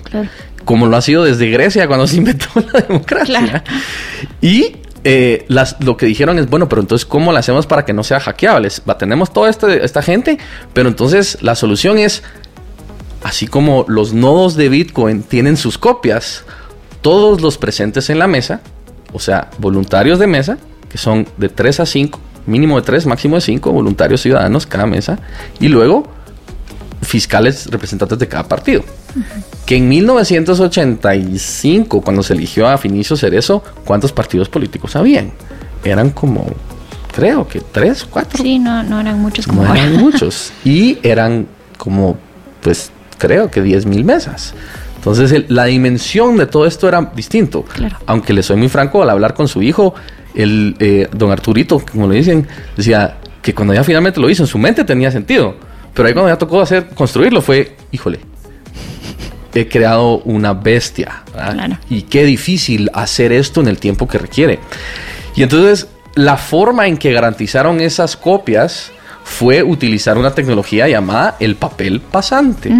[0.64, 3.64] Como lo ha sido desde Grecia cuando se inventó la democracia.
[4.40, 7.92] Y eh, las, lo que dijeron es, bueno, pero entonces, ¿cómo lo hacemos para que
[7.92, 8.68] no sea hackeable?
[8.88, 10.38] Va, tenemos toda este, esta gente,
[10.72, 12.24] pero entonces la solución es,
[13.22, 16.44] así como los nodos de Bitcoin tienen sus copias,
[17.06, 18.60] todos los presentes en la mesa,
[19.12, 23.36] o sea, voluntarios de mesa, que son de 3 a 5, mínimo de 3, máximo
[23.36, 25.16] de 5 voluntarios ciudadanos cada mesa,
[25.60, 26.08] y luego
[27.02, 28.82] fiscales representantes de cada partido.
[29.66, 35.30] Que en 1985, cuando se eligió a Finicio Cerezo, ¿cuántos partidos políticos habían?
[35.84, 36.44] Eran como,
[37.14, 38.42] creo que tres, cuatro.
[38.42, 40.52] Sí, no, no eran muchos como no eran muchos.
[40.64, 41.46] Y eran
[41.78, 42.16] como,
[42.62, 44.54] pues, creo que 10 mil mesas.
[45.06, 47.64] Entonces, la dimensión de todo esto era distinto.
[48.06, 49.94] Aunque le soy muy franco, al hablar con su hijo,
[50.34, 54.48] el eh, don Arturito, como le dicen, decía que cuando ya finalmente lo hizo, en
[54.48, 55.54] su mente tenía sentido.
[55.94, 58.18] Pero ahí cuando ya tocó hacer, construirlo, fue, híjole,
[59.54, 61.22] he creado una bestia.
[61.88, 64.58] Y qué difícil hacer esto en el tiempo que requiere.
[65.36, 65.86] Y entonces,
[66.16, 68.90] la forma en que garantizaron esas copias
[69.28, 72.70] fue utilizar una tecnología llamada el papel pasante.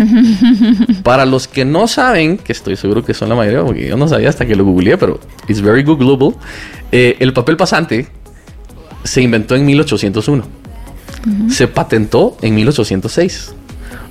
[1.02, 4.06] Para los que no saben, que estoy seguro que son la mayoría, porque yo no
[4.06, 5.18] sabía hasta que lo googleé, pero
[5.48, 6.34] it's very googleable,
[6.92, 8.06] eh, el papel pasante
[9.02, 10.44] se inventó en 1801.
[11.48, 13.52] Se patentó en 1806.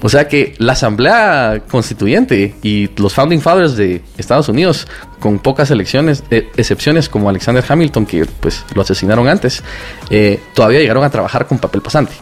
[0.02, 4.88] O sea que la Asamblea Constituyente y los Founding Fathers de Estados Unidos,
[5.20, 9.64] con pocas elecciones, eh, excepciones como Alexander Hamilton, que pues lo asesinaron antes,
[10.10, 12.14] eh, todavía llegaron a trabajar con papel pasante.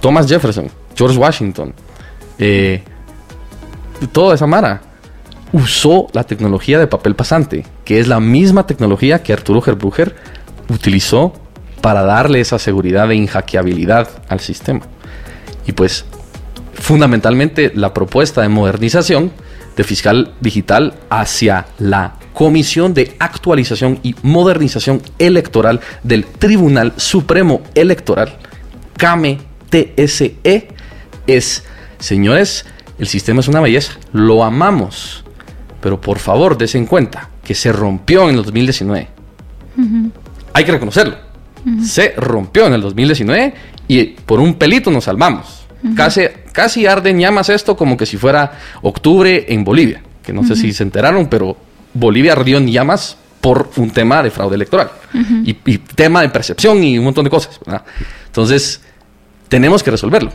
[0.00, 1.74] Thomas Jefferson, George Washington,
[2.38, 2.82] eh,
[4.12, 4.80] toda esa mara
[5.52, 10.16] usó la tecnología de papel pasante, que es la misma tecnología que Arturo Gerbrucher
[10.68, 11.32] utilizó
[11.80, 14.80] para darle esa seguridad de inhackeabilidad al sistema.
[15.66, 16.06] Y pues,
[16.84, 19.32] fundamentalmente, la propuesta de modernización
[19.74, 28.36] de fiscal digital hacia la Comisión de Actualización y Modernización Electoral del Tribunal Supremo Electoral,
[28.98, 29.38] CAME
[29.70, 30.36] TSE
[31.26, 31.64] es,
[31.98, 32.66] señores,
[32.98, 35.24] el sistema es una belleza, lo amamos,
[35.80, 39.08] pero por favor, des en cuenta que se rompió en el 2019.
[40.52, 41.16] Hay que reconocerlo.
[41.82, 43.54] Se rompió en el 2019
[43.88, 45.63] y por un pelito nos salvamos.
[45.96, 46.22] Casi,
[46.52, 50.56] casi arde en llamas esto como que si fuera octubre en Bolivia, que no sé
[50.56, 51.56] si se enteraron, pero
[51.92, 54.90] Bolivia ardió en llamas por un tema de fraude electoral
[55.44, 57.60] y, y, tema de percepción y un montón de cosas.
[58.26, 58.80] Entonces,
[59.48, 60.32] tenemos que resolverlo.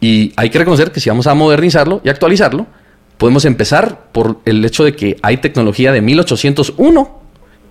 [0.00, 2.66] Y hay que reconocer que si vamos a modernizarlo y actualizarlo,
[3.18, 7.20] podemos empezar por el hecho de que hay tecnología de 1801,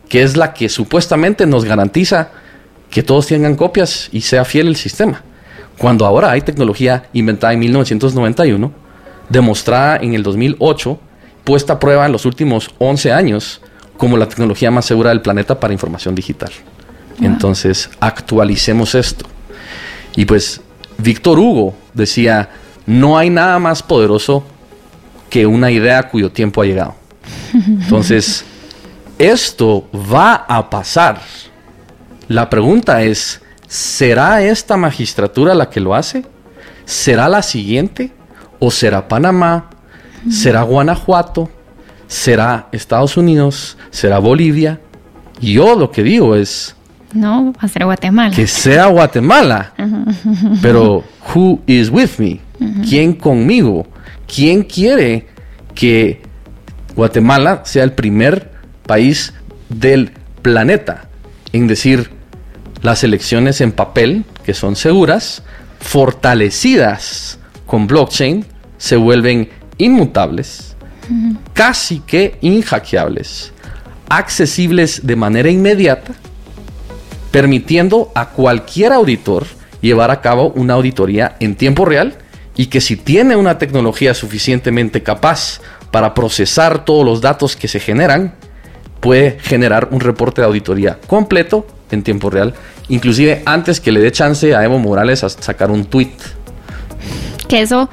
[0.10, 2.30] que es la que supuestamente nos garantiza
[2.90, 5.22] que todos tengan copias y sea fiel el sistema.
[5.78, 8.72] Cuando ahora hay tecnología inventada en 1991,
[9.30, 11.00] demostrada en el 2008,
[11.44, 13.62] puesta a prueba en los últimos 11 años
[13.98, 16.52] como la tecnología más segura del planeta para información digital.
[17.22, 19.26] Entonces, actualicemos esto.
[20.16, 20.62] Y pues
[20.98, 22.50] Víctor Hugo decía,
[22.86, 24.44] no hay nada más poderoso
[25.30, 26.96] que una idea cuyo tiempo ha llegado.
[27.54, 28.46] Entonces,
[29.18, 31.22] esto va a pasar.
[32.28, 36.26] La pregunta es, ¿será esta magistratura la que lo hace?
[36.86, 38.12] ¿Será la siguiente?
[38.60, 39.70] ¿O será Panamá?
[40.30, 41.50] ¿Será Guanajuato?
[42.08, 43.78] ¿Será Estados Unidos?
[43.92, 44.80] ¿Será Bolivia?
[45.42, 46.76] Y yo lo que digo es,
[47.16, 48.36] no, va a ser Guatemala.
[48.36, 49.74] Que sea Guatemala.
[50.62, 51.04] Pero,
[51.34, 52.42] who is with me?
[52.88, 53.88] ¿Quién conmigo?
[54.28, 55.28] ¿Quién quiere
[55.74, 56.22] que
[56.96, 58.52] Guatemala sea el primer
[58.86, 59.34] país
[59.70, 60.12] del
[60.42, 61.06] planeta
[61.54, 62.12] en decir
[62.86, 65.44] las elecciones en papel, que son seguras,
[65.80, 68.46] fortalecidas con blockchain,
[68.78, 70.76] se vuelven inmutables,
[71.54, 73.52] casi que inhackeables,
[74.08, 76.14] accesibles de manera inmediata
[77.36, 79.46] permitiendo a cualquier auditor
[79.82, 82.16] llevar a cabo una auditoría en tiempo real
[82.56, 85.60] y que si tiene una tecnología suficientemente capaz
[85.92, 88.36] para procesar todos los datos que se generan,
[89.02, 92.54] puede generar un reporte de auditoría completo en tiempo real
[92.90, 96.12] inclusive antes que le dé chance a Evo Morales a sacar un tweet.
[97.48, 97.90] Que eso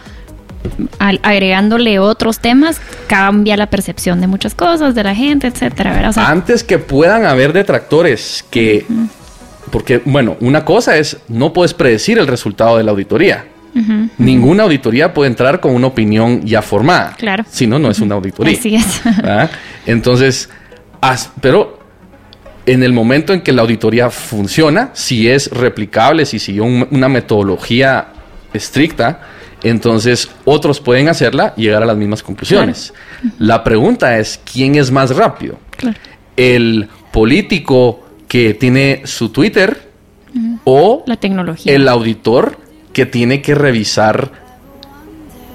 [0.98, 6.12] agregándole otros temas, cambia la percepción de muchas cosas, de la gente, etcétera.
[6.14, 8.86] Antes que puedan haber detractores que.
[9.70, 13.46] Porque, bueno, una cosa es, no puedes predecir el resultado de la auditoría.
[14.18, 17.14] Ninguna auditoría puede entrar con una opinión ya formada.
[17.16, 17.44] Claro.
[17.50, 18.56] Si no, no es una auditoría.
[18.56, 19.02] Así es.
[19.86, 20.50] Entonces,
[21.40, 21.81] pero
[22.66, 28.08] en el momento en que la auditoría funciona, si es replicable, si siguió una metodología
[28.52, 29.20] estricta,
[29.62, 32.92] entonces otros pueden hacerla y llegar a las mismas conclusiones.
[33.38, 35.58] La pregunta es, ¿quién es más rápido?
[36.36, 39.90] ¿El político que tiene su Twitter
[40.64, 41.74] o la tecnología?
[41.74, 42.58] el auditor
[42.92, 44.32] que tiene que revisar,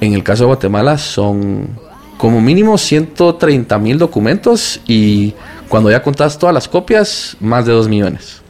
[0.01, 1.69] en el caso de Guatemala son
[2.17, 5.33] como mínimo 130 mil documentos y
[5.67, 8.41] cuando ya contas todas las copias, más de 2 millones.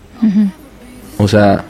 [1.18, 1.64] O sea,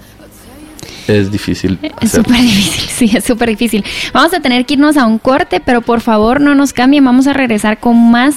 [1.07, 1.79] es difícil.
[2.01, 3.83] Es súper difícil, sí, es súper difícil.
[4.13, 7.05] Vamos a tener que irnos a un corte, pero por favor no nos cambien.
[7.05, 8.35] Vamos a regresar con más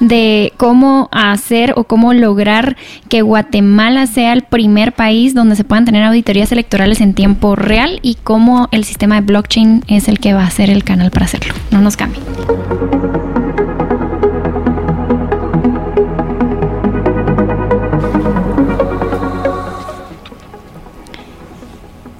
[0.00, 2.76] de cómo hacer o cómo lograr
[3.08, 7.98] que Guatemala sea el primer país donde se puedan tener auditorías electorales en tiempo real
[8.02, 11.26] y cómo el sistema de blockchain es el que va a ser el canal para
[11.26, 11.54] hacerlo.
[11.70, 12.22] No nos cambien.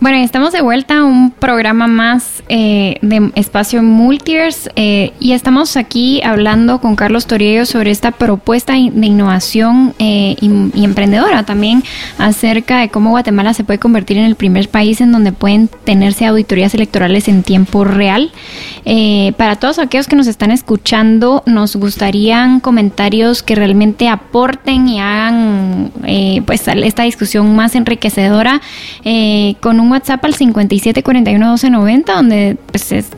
[0.03, 5.77] Bueno, estamos de vuelta a un programa más eh, de Espacio Multiverse eh, y estamos
[5.77, 11.85] aquí hablando con Carlos Toriello sobre esta propuesta de innovación eh, y, emprendedora también
[12.19, 16.27] acerca de cómo Guatemala se puede convertir en el primer país en donde pueden tenerse
[16.27, 18.33] auditorías electorales en tiempo real.
[19.37, 25.93] para todos aquellos que nos están escuchando, nos gustarían comentarios que realmente aporten y hagan
[26.45, 28.61] pues esta discusión más enriquecedora
[29.61, 32.32] con un WhatsApp al 57411290, donde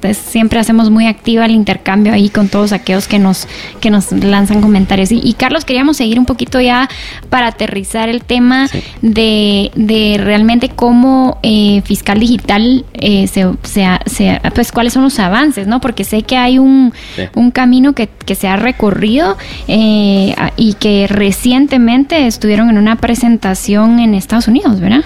[0.00, 3.46] pues, siempre hacemos muy activa el intercambio ahí con todos aquellos que nos,
[3.80, 5.10] que nos lanzan comentarios.
[5.12, 6.88] Y, Carlos, queríamos seguir un poquito ya
[7.30, 8.68] para aterrizar el tema
[9.02, 15.66] de, de, realmente cómo eh, Fiscal Digital eh, se, se, pues cuáles son los avances,
[15.66, 15.80] ¿no?
[15.80, 16.92] Porque sé que hay un,
[17.34, 19.36] un camino que, que, se ha recorrido
[19.68, 25.04] eh, y que recientemente estuvieron en una presentación en Estados Unidos, ¿verdad?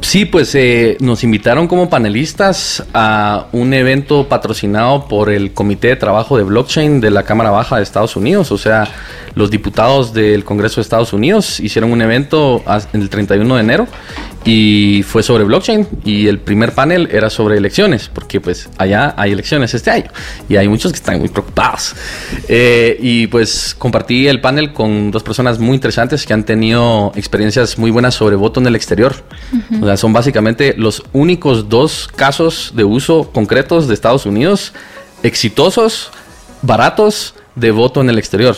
[0.00, 5.96] Sí, pues eh, nos invitaron como panelistas a un evento patrocinado por el Comité de
[5.96, 8.50] Trabajo de Blockchain de la Cámara Baja de Estados Unidos.
[8.52, 8.88] O sea,
[9.34, 13.86] los diputados del Congreso de Estados Unidos hicieron un evento el 31 de enero
[14.50, 19.32] y fue sobre blockchain y el primer panel era sobre elecciones, porque pues allá hay
[19.32, 20.10] elecciones este año
[20.48, 21.94] y hay muchos que están muy preocupados.
[22.48, 27.76] Eh, y pues compartí el panel con dos personas muy interesantes que han tenido experiencias
[27.76, 29.14] muy buenas sobre voto en el exterior.
[29.82, 34.72] O sea, son básicamente los únicos dos casos de uso concretos de Estados Unidos
[35.22, 36.10] exitosos,
[36.62, 38.56] baratos de voto en el exterior.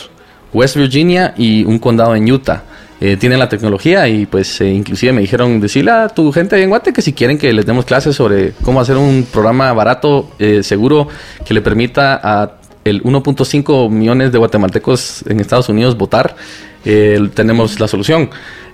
[0.53, 2.63] West Virginia y un condado en Utah.
[3.03, 6.69] Eh, tienen la tecnología y pues eh, inclusive me dijeron decirle a tu gente en
[6.69, 10.61] Guate que si quieren que les demos clases sobre cómo hacer un programa barato, eh,
[10.61, 11.07] seguro,
[11.43, 16.35] que le permita a el 1.5 millones de guatemaltecos en Estados Unidos votar,
[16.83, 18.29] tenemos la solución.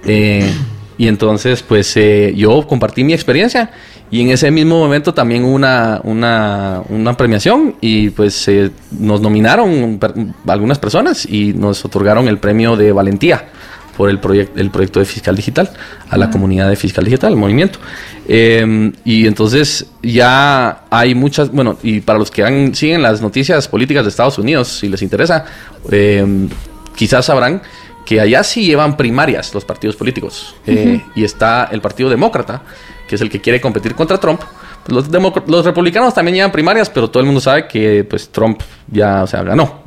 [0.06, 1.96] y entonces pues
[2.36, 3.72] yo compartí mi experiencia
[4.10, 8.50] y en ese mismo momento también hubo una, una, una premiación y pues
[8.92, 10.00] nos nominaron
[10.48, 13.50] algunas personas y nos otorgaron el premio de valentía
[13.98, 15.72] por el, proyecto el proyecto de Fiscal Digital,
[16.10, 17.80] a la comunidad de Fiscal Digital, el movimiento.
[18.28, 23.68] Em, y entonces ya hay muchas, bueno, y para los que han, siguen las noticias
[23.68, 25.46] políticas de Estados Unidos, si les interesa,
[25.90, 26.48] em,
[26.96, 27.62] quizás sabrán
[28.06, 30.56] que allá sí llevan primarias los partidos políticos.
[30.66, 32.62] Eh, y está el Partido Demócrata,
[33.08, 34.42] que es el que quiere competir contra Trump.
[34.88, 39.24] Los, los, republicanos también llevan primarias, pero todo el mundo sabe que pues Trump ya,
[39.24, 39.82] o sea, ganó.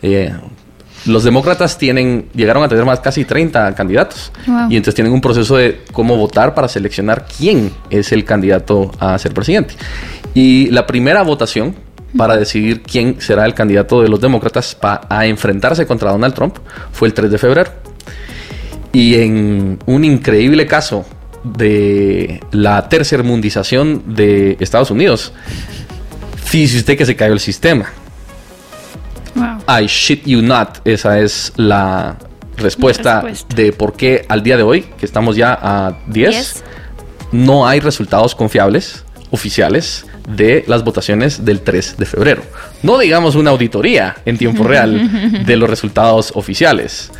[0.00, 0.32] Eh,
[1.06, 4.32] los demócratas tienen, llegaron a tener más casi 30 candidatos.
[4.68, 9.18] Y entonces tienen un proceso de cómo votar para seleccionar quién es el candidato a
[9.18, 9.74] ser presidente.
[10.34, 11.74] Y la primera votación
[12.16, 16.56] para decidir quién será el candidato de los demócratas a enfrentarse contra Donald Trump
[16.92, 17.70] fue el 3 de febrero.
[18.92, 21.06] Y en un increíble caso
[21.44, 25.32] de la tercermundización de Estados Unidos,
[26.44, 27.86] fíjese usted que se cayó el sistema.
[29.70, 30.78] I shit you not.
[30.84, 32.16] Esa es la
[32.56, 36.64] respuesta, de por qué al día de hoy, que estamos ya a 10,
[37.32, 42.42] no hay resultados confiables, oficiales, de las votaciones del 3 de febrero.
[42.82, 47.10] No digamos una auditoría en tiempo real de los resultados oficiales.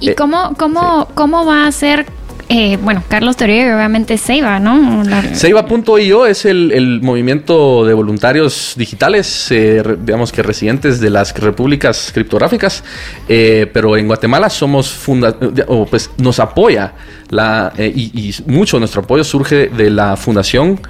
[0.00, 2.06] ¿Y cómo, cómo, cómo va a ser
[2.48, 5.02] eh, bueno, Carlos Toribio obviamente Ceiba, ¿no?
[5.34, 12.84] Ceiba.io es el, movimiento de voluntarios digitales, eh, digamos que residentes de las repúblicas criptográficas,
[13.28, 15.36] eh, pero en Guatemala somos funda
[15.90, 16.94] pues nos apoya
[17.30, 20.80] la, y, y mucho nuestro apoyo surge de la fundación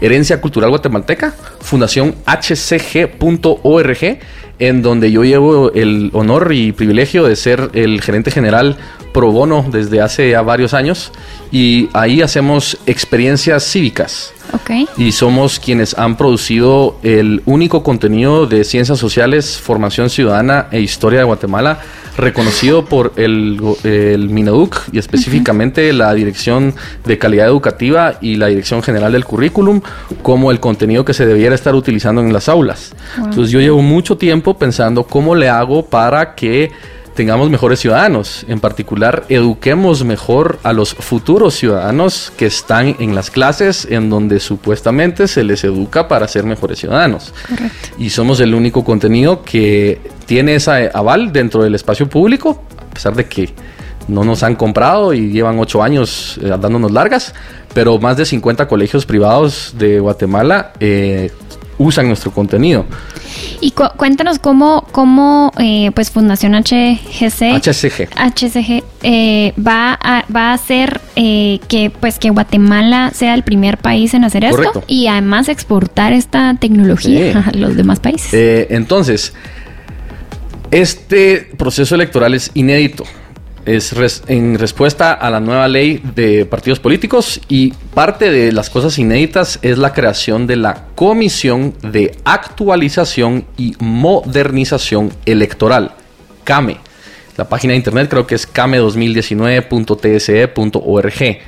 [0.00, 4.18] Herencia Cultural Guatemalteca, fundación hcg.org
[4.58, 8.76] en donde yo llevo el honor y privilegio de ser el gerente general
[9.12, 11.12] pro bono desde hace ya varios años
[11.50, 14.32] y ahí hacemos experiencias cívicas.
[14.52, 14.86] Okay.
[14.98, 21.20] Y somos quienes han producido el único contenido de ciencias sociales, formación ciudadana e historia
[21.20, 21.78] de Guatemala
[22.16, 28.82] reconocido por el, el Minaduc y específicamente la Dirección de Calidad Educativa y la Dirección
[28.82, 29.80] General del Currículum
[30.22, 32.94] como el contenido que se debiera estar utilizando en las aulas.
[33.16, 36.70] Entonces yo llevo mucho tiempo pensando cómo le hago para que
[37.14, 38.44] tengamos mejores ciudadanos.
[38.48, 44.40] En particular, eduquemos mejor a los futuros ciudadanos que están en las clases en donde
[44.40, 47.34] supuestamente se les educa para ser mejores ciudadanos.
[47.98, 53.14] Y somos el único contenido que tiene esa aval dentro del espacio público, a pesar
[53.14, 53.52] de que
[54.08, 57.34] no nos han comprado y llevan ocho años eh, dándonos largas,
[57.74, 61.30] pero más de 50 colegios privados de Guatemala eh,
[61.82, 62.86] usan nuestro contenido.
[63.60, 70.54] Y cuéntanos cómo, cómo eh, pues Fundación HGC, HCG, HCG eh, va, a, va a
[70.54, 75.48] hacer eh, que pues que Guatemala sea el primer país en hacer esto y además
[75.48, 78.32] exportar esta tecnología a los demás países.
[78.70, 79.32] entonces,
[80.70, 83.04] este proceso electoral es inédito
[83.64, 88.98] es en respuesta a la nueva ley de partidos políticos y parte de las cosas
[88.98, 95.92] inéditas es la creación de la Comisión de Actualización y Modernización Electoral,
[96.44, 96.78] CAME.
[97.36, 101.38] La página de internet creo que es came2019.tse.org.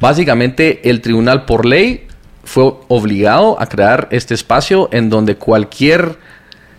[0.00, 2.06] Básicamente el tribunal por ley
[2.44, 6.16] fue obligado a crear este espacio en donde cualquier,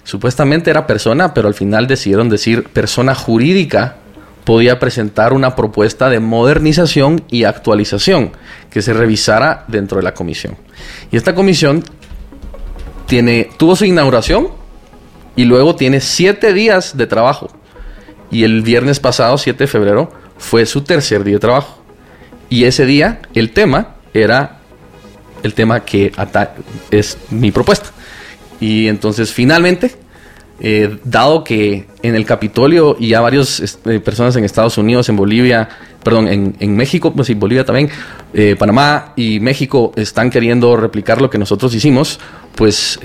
[0.04, 3.98] supuestamente era persona, pero al final decidieron decir persona jurídica
[4.50, 8.32] podía presentar una propuesta de modernización y actualización
[8.72, 10.58] que se revisara dentro de la comisión.
[11.12, 11.84] Y esta comisión
[13.06, 14.48] tiene, tuvo su inauguración
[15.36, 17.52] y luego tiene siete días de trabajo.
[18.32, 21.84] Y el viernes pasado, 7 de febrero, fue su tercer día de trabajo.
[22.50, 24.62] Y ese día el tema era
[25.44, 26.12] el tema que
[26.90, 27.92] es mi propuesta.
[28.60, 29.96] Y entonces finalmente
[30.62, 35.16] eh, dado que en el Capitolio y ya varias eh, personas en Estados Unidos, en
[35.16, 35.70] Bolivia,
[36.04, 37.90] perdón, en, México, pues y Bolivia también,
[38.34, 42.20] eh, Panamá y México están queriendo replicar lo que nosotros hicimos,
[42.56, 43.00] pues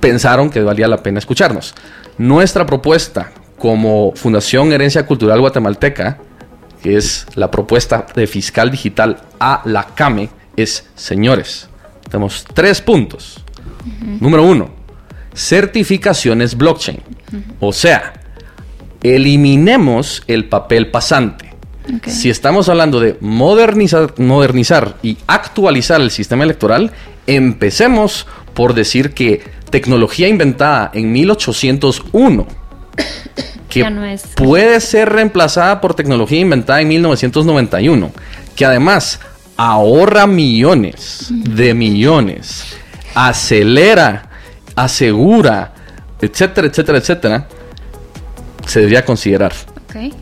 [0.00, 1.74] pensaron que valía la pena escucharnos.
[2.18, 6.18] Nuestra propuesta como Fundación Herencia Cultural Guatemalteca,
[6.82, 11.68] que es la propuesta de fiscal digital a la CAME, es, señores,
[12.10, 13.42] tenemos tres puntos.
[14.20, 14.70] Número uno,
[15.36, 17.00] certificaciones blockchain.
[17.60, 18.14] O sea,
[19.02, 21.52] eliminemos el papel pasante.
[22.06, 26.90] Si estamos hablando de modernizar, modernizar y actualizar el sistema electoral,
[27.28, 32.46] empecemos por decir que tecnología inventada en 1801,
[33.68, 38.10] que puede ser reemplazada por tecnología inventada en 1991,
[38.56, 39.20] que además
[39.56, 42.64] ahorra millones de millones,
[43.14, 44.25] acelera
[44.76, 45.72] asegura,
[46.20, 47.48] etcétera, etcétera, etcétera,
[48.66, 49.52] se debería considerar.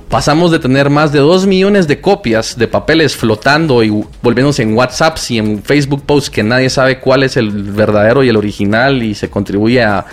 [0.09, 3.90] Pasamos de tener más de 2 millones de copias de papeles flotando y
[4.22, 8.28] volviéndose en WhatsApp y en Facebook posts que nadie sabe cuál es el verdadero y
[8.28, 10.07] el original y se contribuye a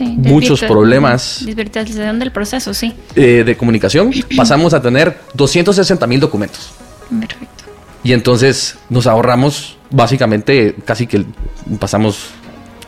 [0.00, 1.42] muchos problemas.
[1.44, 2.94] Desvirtualización del proceso, sí.
[3.14, 4.10] Eh, de comunicación.
[4.36, 6.72] Pasamos a tener 260 mil documentos.
[7.08, 7.64] Perfecto.
[8.02, 11.24] Y entonces nos ahorramos básicamente casi que
[11.78, 12.30] pasamos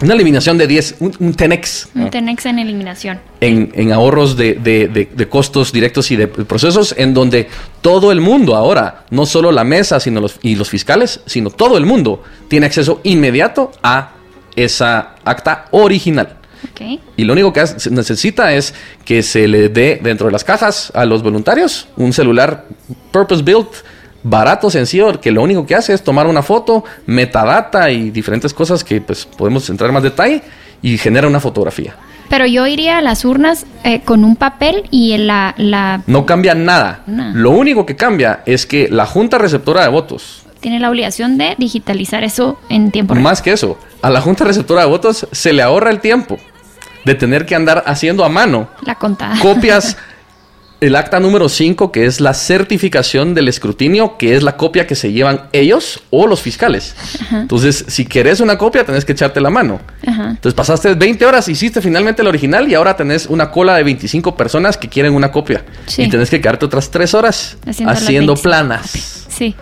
[0.01, 1.88] una eliminación de 10, un, un, Tenex.
[1.95, 3.20] Un Tenex en eliminación.
[3.40, 7.49] En, ahorros de, costos directos y de procesos en donde
[7.80, 11.76] todo el mundo ahora, no solo la mesa sino los, y los fiscales, sino todo
[11.76, 14.12] el mundo tiene acceso inmediato a
[14.57, 16.38] esa acta original.
[17.16, 18.74] Y lo único que se necesita es
[19.05, 22.66] que se le dé dentro de las cajas a los voluntarios un celular
[23.12, 23.68] purpose built
[24.25, 28.83] barato, sencillo, que lo único que hace es tomar una foto, metadata y diferentes cosas
[28.83, 30.43] que pues podemos entrar en más detalle
[30.83, 31.95] y genera una fotografía.
[32.29, 36.03] Pero yo iría a las urnas eh, con un papel y la, la...
[36.07, 37.03] No cambia nada.
[37.07, 40.43] Lo único que cambia es que la Junta Receptora de Votos...
[40.61, 43.22] Tiene la obligación de digitalizar eso en tiempo real.
[43.22, 46.39] Más que eso, a la Junta Receptora de Votos se le ahorra el tiempo
[47.05, 49.39] de tener que andar haciendo a mano la contada.
[49.41, 49.99] copias
[50.85, 54.95] el acta número 5, que es la certificación del escrutinio, que es la copia que
[54.95, 56.95] se llevan ellos o los fiscales.
[57.32, 59.80] Entonces, si querés una copia, tenés que echarte la mano.
[60.03, 64.37] Entonces, pasaste 20 horas, hiciste finalmente el original y ahora tenés una cola de 25
[64.37, 65.64] personas que quieren una copia.
[65.97, 67.57] Y tenés que quedarte otras 3 horas
[67.87, 69.26] haciendo, planas.
[69.28, 69.55] Sí.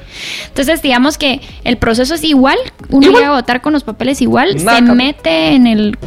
[0.48, 2.58] Entonces, digamos que el proceso es igual.
[2.90, 4.58] Uno llega a votar con los papeles igual.
[4.58, 5.98] se mete en el.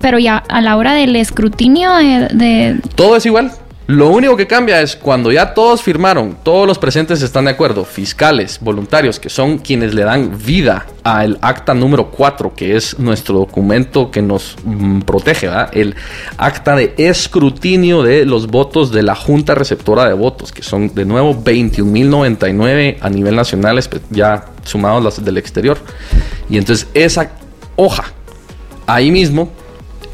[0.00, 2.80] Pero ya a la hora del escrutinio de.
[2.94, 3.52] Todo es igual.
[3.86, 7.84] Lo único que cambia es cuando ya todos firmaron, todos los presentes están de acuerdo,
[7.84, 13.36] fiscales, voluntarios, que son quienes le dan vida al acta número 4, que es nuestro
[13.36, 15.94] documento que nos mm, protege, el
[16.38, 21.04] acta de escrutinio de los votos de la Junta Receptora de Votos, que son de
[21.04, 23.78] nuevo 21.099 a nivel nacional,
[24.08, 25.76] ya sumados las del exterior.
[26.48, 27.32] Y entonces esa
[27.76, 28.04] hoja,
[28.86, 29.50] ahí mismo,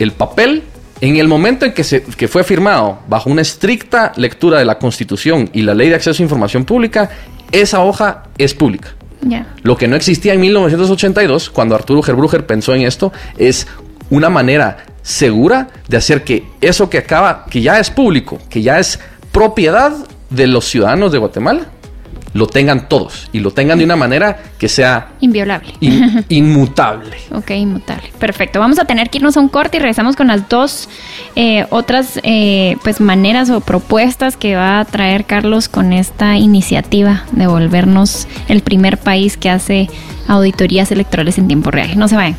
[0.01, 0.65] el papel
[1.01, 4.79] en el momento en que, se, que fue firmado bajo una estricta lectura de la
[4.79, 7.11] Constitución y la Ley de Acceso a Información Pública,
[7.53, 8.91] esa hoja es pública.
[9.63, 13.67] Lo que no existía en 1982, cuando Arturo Gerbruger pensó en esto, es
[14.09, 18.79] una manera segura de hacer que eso que acaba, que ya es público, que ya
[18.79, 18.99] es
[19.33, 19.93] propiedad
[20.31, 21.67] de los ciudadanos de Guatemala,
[22.33, 25.73] lo tengan todos y lo tengan de una manera que sea inviolable,
[26.29, 27.17] inmutable.
[27.33, 28.13] ok, inmutable.
[28.19, 28.61] Perfecto.
[28.61, 30.89] Vamos a tener que irnos a un corte y regresamos con las dos
[31.37, 37.25] eh, otras eh, pues maneras o propuestas que va a traer Carlos con esta iniciativa
[37.33, 39.89] de volvernos el primer país que hace
[40.29, 41.99] auditorías electorales en tiempo real.
[41.99, 42.37] No se vayan.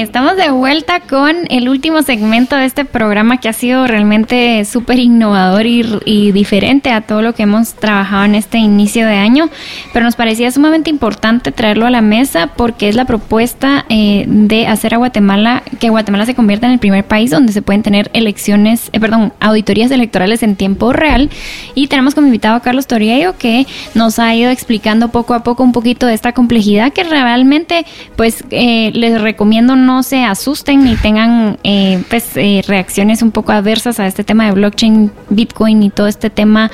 [0.00, 4.98] Estamos de vuelta con el último segmento de este programa que ha sido realmente súper
[4.98, 9.50] innovador y, diferente a todo lo que hemos trabajado en este inicio de año,
[9.92, 14.66] pero nos parecía sumamente importante traerlo a la mesa porque es la propuesta eh, de
[14.66, 18.10] hacer a Guatemala, que Guatemala se convierta en el primer país donde se pueden tener
[18.14, 21.28] elecciones, eh, perdón, auditorías electorales en tiempo real.
[21.74, 25.62] Y tenemos como invitado a Carlos Toriello que nos ha ido explicando poco a poco
[25.62, 27.84] un poquito de esta complejidad que realmente
[28.16, 33.52] pues eh, les recomiendo no se asusten ni tengan eh, pues, eh, reacciones un poco
[33.52, 36.70] adversas a este tema de blockchain, Bitcoin y todo este tema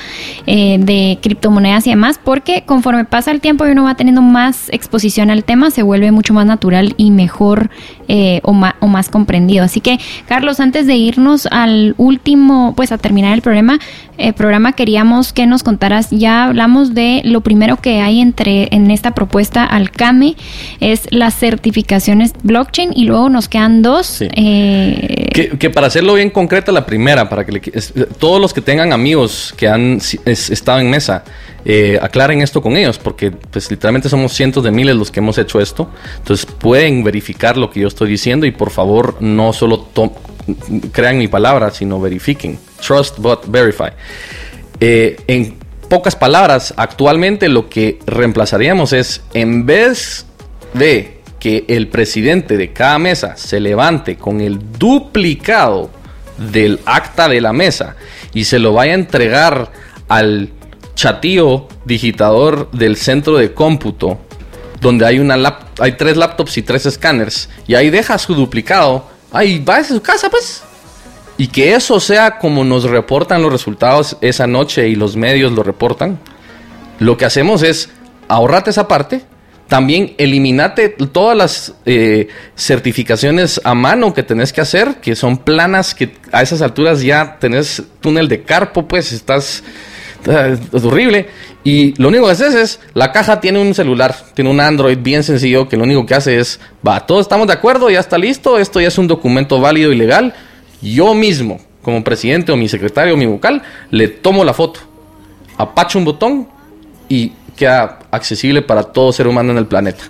[0.46, 4.68] eh, de criptomonedas y demás, porque conforme pasa el tiempo y uno va teniendo más
[4.70, 7.70] exposición al tema, se vuelve mucho más natural y mejor
[8.42, 9.64] o, o más comprendido.
[9.64, 13.78] Así que, Carlos, antes de irnos al último, pues a terminar el programa,
[14.36, 19.12] programa queríamos que nos contaras, ya hablamos de lo primero que hay entre en esta
[19.12, 20.36] propuesta al CAME,
[20.80, 24.18] es las certificaciones blockchain y luego nos quedan dos.
[24.20, 27.70] Eh, que, para hacerlo bien concreta, la primera, para que
[28.18, 31.24] todos los que tengan amigos que han estado en mesa,
[31.64, 35.38] eh, aclaren esto con ellos, porque pues literalmente somos cientos de miles los que hemos
[35.38, 35.90] hecho esto.
[36.18, 39.88] Entonces pueden verificar lo que yo estoy diciendo y por favor no solo
[40.92, 42.58] crean mi palabra, sino verifiquen.
[42.80, 43.90] Trust but verify.
[44.80, 45.58] Eh, en
[45.88, 50.26] pocas palabras, actualmente lo que reemplazaríamos es, en vez
[50.74, 55.90] de que el presidente de cada mesa se levante con el duplicado
[56.36, 57.96] del acta de la mesa
[58.34, 59.72] y se lo vaya a entregar
[60.08, 60.50] al
[60.94, 64.18] chatío digitador del centro de cómputo,
[64.80, 69.62] donde hay, una hay tres laptops y tres escáneres, y ahí deja su duplicado, ahí
[69.62, 70.62] va a su casa pues.
[71.38, 75.62] Y que eso sea como nos reportan los resultados esa noche y los medios lo
[75.62, 76.18] reportan,
[76.98, 77.90] lo que hacemos es
[78.26, 79.22] ahorrate esa parte,
[79.68, 85.94] también eliminate todas las eh, certificaciones a mano que tenés que hacer, que son planas
[85.94, 89.62] que a esas alturas ya tenés túnel de carpo, pues estás...
[90.26, 91.28] Es horrible.
[91.62, 95.22] Y lo único que haces es, la caja tiene un celular, tiene un Android bien
[95.22, 98.58] sencillo que lo único que hace es, va, todos estamos de acuerdo, ya está listo,
[98.58, 100.34] esto ya es un documento válido y legal.
[100.80, 104.80] Yo mismo, como presidente o mi secretario o mi vocal, le tomo la foto,
[105.56, 106.48] apacho un botón
[107.08, 110.04] y queda accesible para todo ser humano en el planeta.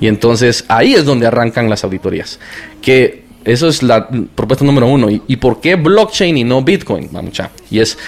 [0.00, 2.38] Y entonces ahí es donde arrancan las auditorías.
[2.80, 5.08] Que eso es la propuesta número uno.
[5.10, 7.10] ¿Y, por qué blockchain y no Bitcoin?
[7.70, 7.98] Y es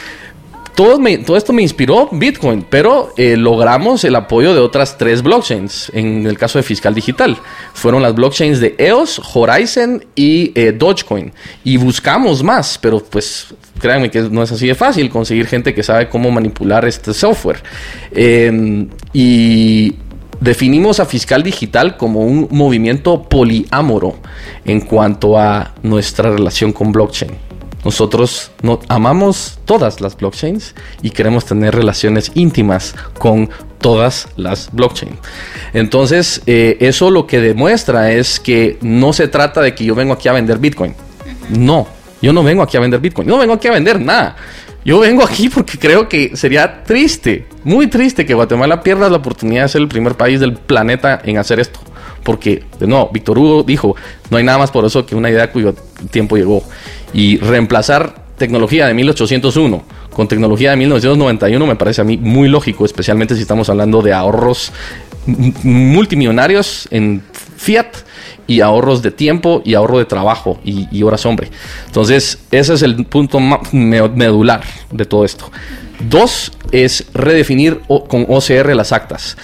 [0.81, 5.93] todo, esto me inspiró Bitcoin, pero eh, logramos el apoyo de otras tres blockchains.
[5.93, 7.37] En el caso de Fiscal Digital,
[7.75, 11.35] fueron las blockchains de EOS, Horizon y eh, Dogecoin.
[11.65, 13.49] Y buscamos más, pero pues
[13.79, 17.63] créanme que no es así de fácil conseguir gente que sabe cómo manipular este software.
[18.13, 19.97] Em, y
[20.41, 24.15] definimos a Fiscal Digital como un movimiento poliámoro
[24.65, 27.50] en cuanto a nuestra relación con blockchain.
[27.85, 33.51] Nosotros no, amamos todas las blockchains y queremos tener relaciones íntimas con
[33.81, 35.17] todas las blockchains.
[35.73, 40.13] Entonces, eh, eso lo que demuestra es que no se trata de que yo vengo
[40.13, 40.95] aquí a vender Bitcoin.
[41.49, 41.87] No,
[42.21, 43.27] yo no vengo aquí a vender Bitcoin.
[43.27, 44.37] Yo no vengo aquí a vender nada.
[44.85, 49.65] Yo vengo aquí porque creo que sería triste, muy triste que Guatemala pierda la oportunidad
[49.65, 51.81] de ser el primer país del planeta en hacer esto.
[52.23, 53.97] Porque, de nuevo, Víctor Hugo dijo,
[54.31, 55.75] no hay nada más por eso que una idea cuyo
[56.11, 56.63] tiempo llegó.
[57.13, 62.85] Y reemplazar tecnología de 1801 con tecnología de 1991 me parece a mí muy lógico,
[62.85, 64.73] especialmente si estamos hablando de ahorros
[65.27, 67.23] multimillonarios en
[67.57, 67.89] fiat
[68.47, 71.51] y ahorros de tiempo y ahorro de trabajo y, horas hombre.
[71.87, 73.39] Entonces, ese es el punto
[73.73, 75.51] medular de todo esto.
[76.09, 79.37] Dos es redefinir con OCR las actas.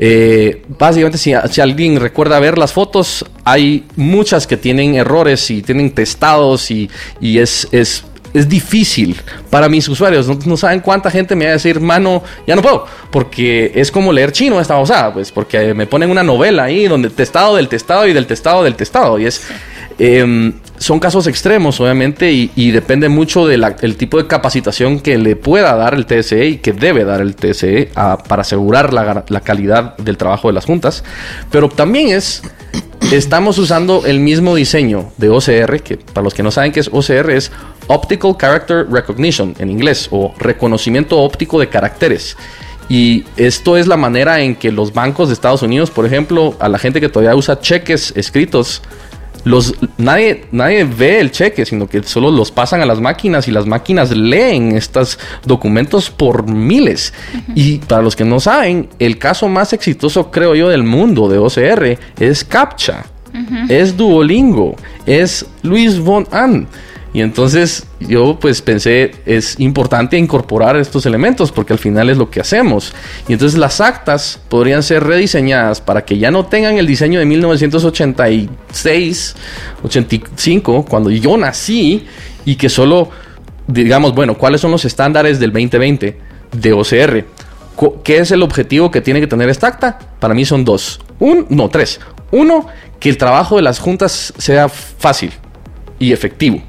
[0.00, 5.90] Eh, básicamente, si, alguien recuerda ver las fotos, hay muchas que tienen errores y tienen
[5.90, 6.88] testados y,
[7.20, 9.20] es, es, es, difícil
[9.50, 10.28] para mis usuarios.
[10.46, 14.12] No, saben cuánta gente me va a decir, mano, ya no puedo, porque es como
[14.12, 18.06] leer chino esta osada, pues, porque me ponen una novela ahí donde testado del testado
[18.06, 19.18] y del testado del testado.
[19.18, 19.42] Y es.
[19.98, 25.74] Em, son casos extremos, obviamente, y, depende mucho del tipo de capacitación que le pueda
[25.74, 30.16] dar el TSE y que debe dar el TSE para asegurar la, la, calidad del
[30.16, 31.04] trabajo de las juntas.
[31.50, 32.42] Pero también es,
[33.12, 36.90] estamos usando el mismo diseño de OCR, que para los que no saben qué es
[36.92, 37.50] OCR, es
[37.88, 42.36] Optical Character Recognition en inglés, o reconocimiento óptico de caracteres.
[42.88, 46.68] Y esto es la manera en que los bancos de Estados Unidos, por ejemplo, a
[46.68, 48.82] la gente que todavía usa cheques escritos,
[49.48, 53.50] los, nadie, nadie ve el cheque, sino que solo los pasan a las máquinas y
[53.50, 57.14] las máquinas leen estos documentos por miles.
[57.54, 61.38] Y para los que no saben, el caso más exitoso, creo yo, del mundo de
[61.38, 63.06] OCR es CAPTCHA,
[63.68, 64.76] es Duolingo,
[65.06, 66.68] es Luis von Ahn.
[67.14, 72.28] Y entonces yo pues pensé, es importante incorporar estos elementos porque al final es lo
[72.30, 72.92] que hacemos.
[73.28, 77.24] Y entonces las actas podrían ser rediseñadas para que ya no tengan el diseño de
[77.24, 79.36] 1986,
[79.82, 82.06] 85, cuando yo nací,
[82.44, 83.08] y que solo
[83.68, 86.18] digamos, bueno, ¿cuáles son los estándares del 2020
[86.52, 87.24] de OCR?
[88.02, 89.98] ¿Qué es el objetivo que tiene que tener esta acta?
[90.18, 91.00] Para mí son dos.
[91.20, 92.00] Un, no, tres.
[92.32, 92.66] Uno,
[92.98, 95.32] que el trabajo de las juntas sea fácil
[96.00, 96.60] y efectivo.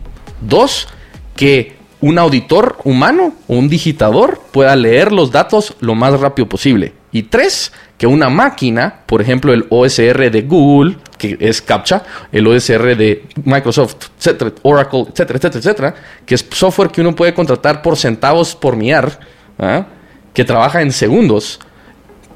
[0.42, 0.88] Dos,
[1.36, 6.94] que un auditor humano o un digitador pueda leer los datos lo más rápido posible.
[7.12, 12.48] Y tres, que una máquina, por ejemplo el OSR de Google, que es CAPTCHA, el
[12.48, 15.96] OSR de Microsoft, etcétera, Oracle, etcétera, etcétera, etcétera,
[16.26, 19.20] que es software que uno puede contratar por centavos por miar,
[19.58, 19.86] ¿ah?
[20.34, 21.60] que trabaja en segundos,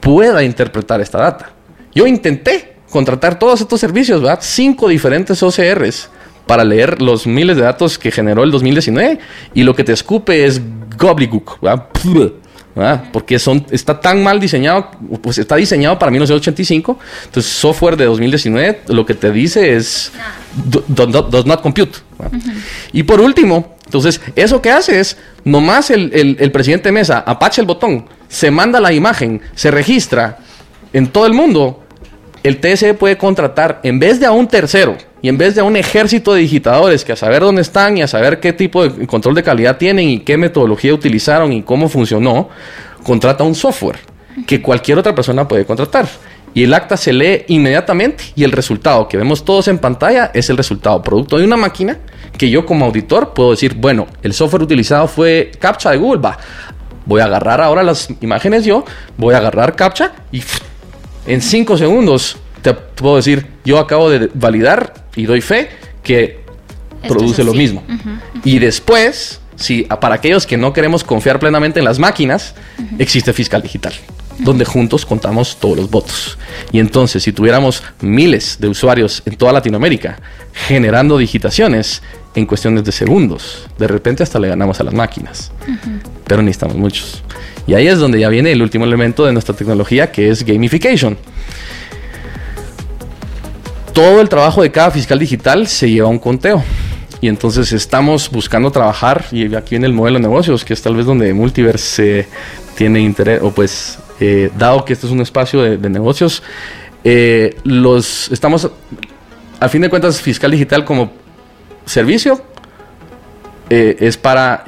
[0.02, 1.52] pueda interpretar esta data.
[1.96, 4.40] Yo intenté contratar todos estos servicios, ¿verdad?
[4.42, 6.10] Cinco diferentes OCRs
[6.46, 9.20] para leer los miles de datos que generó el 2019
[9.54, 10.62] y lo que te escupe es
[10.98, 11.60] gobbledygook,
[13.12, 14.90] porque son, está tan mal diseñado,
[15.22, 20.12] pues está diseñado para 1985, entonces software de 2019 lo que te dice es
[20.88, 22.00] does not compute.
[22.92, 27.68] Y por último, entonces eso que hace es, nomás el, el presidente Mesa apache el
[27.68, 30.40] botón, se manda la imagen, se registra
[30.94, 31.83] en todo el mundo,
[32.44, 35.78] el TSE puede contratar en vez de a un tercero, y en vez de un
[35.78, 39.36] ejército de digitadores que a saber dónde están y a saber qué tipo de control
[39.36, 42.50] de calidad tienen y qué metodología utilizaron y cómo funcionó,
[43.04, 44.00] contrata un software
[44.46, 46.10] que cualquier otra persona puede contratar.
[46.54, 50.50] Y el acta se lee inmediatamente y el resultado que vemos todos en pantalla es
[50.50, 52.00] el resultado producto de una máquina
[52.38, 56.38] que yo como auditor puedo decir, bueno, el software utilizado fue CAPTCHA de Google, va,
[57.06, 58.84] voy a agarrar ahora las imágenes yo,
[59.18, 60.44] voy a agarrar CAPTCHA y
[61.26, 65.70] en cinco segundos te puedo decir, yo acabo de validar y doy fe
[66.02, 66.40] que
[67.08, 67.84] produce lo mismo.
[68.44, 72.56] Y después, si para aquellos que no queremos confiar plenamente en las máquinas,
[72.98, 73.94] existe fiscal digital,
[74.40, 76.38] donde juntos contamos todos los votos.
[76.72, 80.20] Y entonces, si tuviéramos miles de usuarios en toda Latinoamérica
[80.54, 82.02] generando digitaciones
[82.36, 85.52] en cuestiones de segundos, de repente hasta le ganamos a las máquinas.
[86.26, 87.24] Pero necesitamos muchos.
[87.68, 91.18] Y ahí es donde ya viene el último elemento de nuestra tecnología, que es gamification
[93.94, 96.64] todo el trabajo de cada fiscal digital se lleva a un conteo.
[97.22, 100.96] Y entonces estamos buscando trabajar, y aquí viene el modelo de negocios, que es tal
[100.96, 102.28] vez donde Multiverse
[102.76, 106.44] tiene interés, o pues, eh, dado que este es un espacio de, negocios,
[107.06, 108.70] eh, los estamos,
[109.60, 111.14] al fin de cuentas, fiscal digital como
[111.86, 112.42] servicio
[113.70, 114.66] eh, es para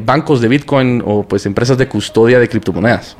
[0.00, 3.16] bancos de Bitcoin o pues empresas de custodia de criptomonedas.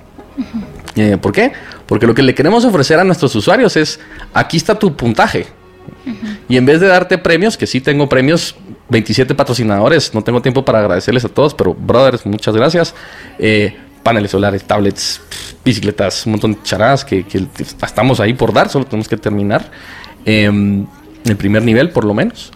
[0.96, 1.52] Eh, ¿Por qué?
[1.86, 4.00] Porque lo que le queremos ofrecer a nuestros usuarios es,
[4.32, 5.46] aquí está tu puntaje.
[6.48, 8.56] Y en vez de darte premios, que sí tengo premios
[8.88, 10.14] 27 patrocinadores.
[10.14, 12.94] No tengo tiempo para agradecerles a todos, pero brothers, muchas gracias.
[13.38, 15.20] Eh, paneles solares, tablets,
[15.64, 17.24] bicicletas, un montón de charadas que,
[17.82, 19.70] estamos ahí por dar, solo tenemos que terminar.
[20.24, 20.86] Em,
[21.24, 22.52] el primer nivel, por lo menos.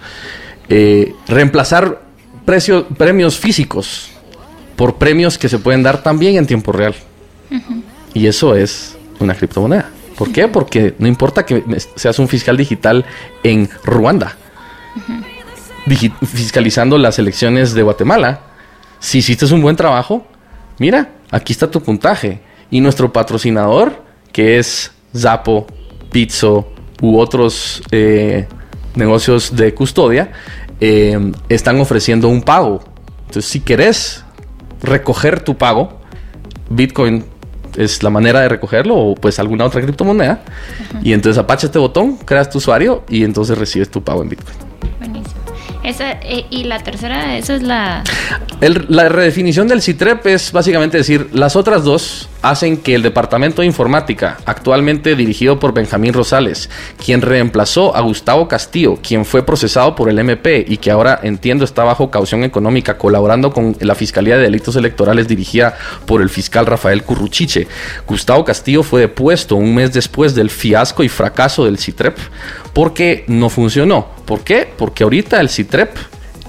[0.72, 2.00] Eh, reemplazar
[2.96, 4.10] premios físicos
[4.76, 6.94] por premios que se pueden dar también en tiempo real.
[8.14, 9.90] Y eso es una criptomoneda.
[10.16, 10.48] ¿Por qué?
[10.48, 11.64] Porque no importa que
[11.96, 13.04] seas un fiscal digital
[13.42, 14.36] en Ruanda,
[16.24, 18.40] fiscalizando las elecciones de Guatemala.
[18.98, 20.26] Si hiciste un buen trabajo,
[20.78, 22.40] mira, aquí está tu puntaje.
[22.70, 25.66] Y nuestro patrocinador, que es Zapo,
[26.12, 28.46] Pizzo u otros eh,
[28.94, 30.32] negocios de custodia,
[30.80, 32.80] eh, están ofreciendo un pago.
[33.26, 34.24] Entonces, si querés
[34.82, 36.00] recoger tu pago,
[36.70, 37.24] Bitcoin
[37.76, 40.42] es la manera de recogerlo o pues alguna otra criptomoneda.
[41.02, 44.56] Y entonces apacha este botón, creas tu usuario y entonces recibes tu pago en Bitcoin.
[45.82, 48.04] Esa, eh, y la tercera, esa es la...
[48.60, 53.66] la redefinición del CITREP es básicamente decir, las otras dos hacen que el Departamento de
[53.66, 56.70] Informática, actualmente dirigido por Benjamín Rosales,
[57.02, 61.64] quien reemplazó a Gustavo Castillo, quien fue procesado por el MP y que ahora entiendo
[61.64, 65.76] está bajo caución económica colaborando con la Fiscalía de Delitos Electorales dirigida
[66.06, 67.66] por el fiscal Rafael Curruchiche.
[68.06, 72.16] Gustavo Castillo fue depuesto un mes después del fiasco y fracaso del CITREP
[72.72, 74.08] porque no funcionó.
[74.24, 74.68] ¿Por qué?
[74.76, 75.96] Porque ahorita el CITREP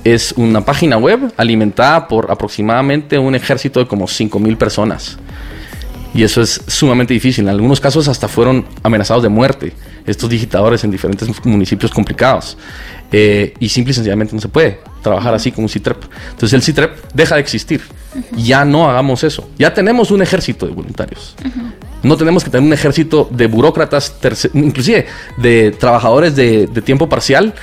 [0.03, 5.17] es una página web alimentada por aproximadamente un ejército de como 5.000 personas.
[6.13, 7.45] Y eso es sumamente difícil.
[7.45, 9.73] En algunos casos hasta fueron amenazados de muerte
[10.05, 12.57] estos digitadores en diferentes municipios complicados.
[13.11, 15.97] Eh, y simple y sencillamente no se puede trabajar así con un CITREP.
[16.31, 17.81] Entonces el CITREP deja de existir.
[18.35, 19.49] Ya no hagamos eso.
[19.57, 21.35] Ya tenemos un ejército de voluntarios.
[22.03, 24.15] No tenemos que tener un ejército de burócratas,
[24.53, 25.05] inclusive
[25.37, 27.53] de trabajadores de, tiempo parcial,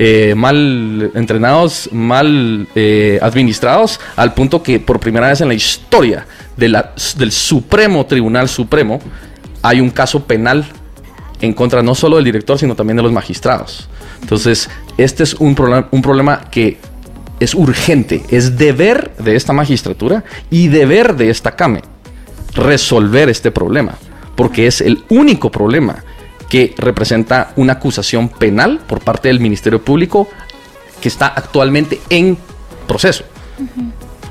[0.00, 6.24] eh, mal entrenados, mal eh, administrados, al punto que por primera vez en la historia
[6.56, 9.00] del Supremo Tribunal Supremo
[9.60, 10.64] hay un caso penal
[11.40, 13.88] en contra no solo del director, sino también de los magistrados.
[14.22, 15.56] Entonces, este es un,
[15.90, 16.78] un problema que
[17.40, 21.82] es urgente, es deber de esta magistratura y deber de esta CAME
[22.54, 23.94] resolver este problema,
[24.36, 26.04] porque es el único problema
[26.48, 30.28] que representa una acusación penal por parte del Ministerio Público
[31.00, 32.38] que está actualmente en
[32.86, 33.24] proceso.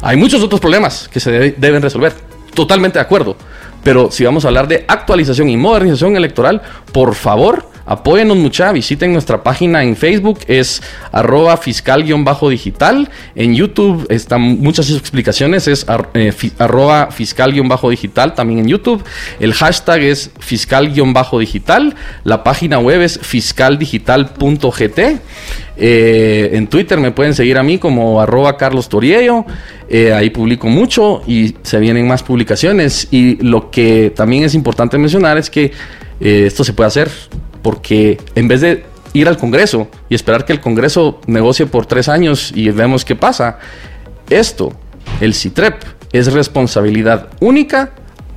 [0.01, 2.13] Hay muchos otros problemas que se deben resolver.
[2.53, 3.35] Totalmente de acuerdo.
[3.83, 6.61] Pero si vamos a hablar de actualización y modernización electoral,
[6.91, 10.83] por favor, Apóyenos mucha, visiten nuestra página en Facebook, es
[11.13, 13.09] arroba fiscal-digital.
[13.33, 19.01] En YouTube están muchas explicaciones, es eh, arroba fiscal-digital también en YouTube.
[19.39, 21.95] El hashtag es fiscal-digital.
[22.25, 24.99] La página web es fiscaldigital.gt.
[25.79, 29.45] Eh, en Twitter me pueden seguir a mí como arroba Carlos Toriello.
[29.87, 33.07] Eh, ahí publico mucho y se vienen más publicaciones.
[33.11, 35.71] Y lo que también es importante mencionar es que
[36.19, 37.11] esto se puede hacer
[37.61, 42.09] porque en vez de ir al Congreso y esperar que el Congreso negocie por tres
[42.09, 43.59] años y vemos qué pasa,
[44.29, 44.73] esto,
[45.21, 47.91] el CITREP, es responsabilidad única,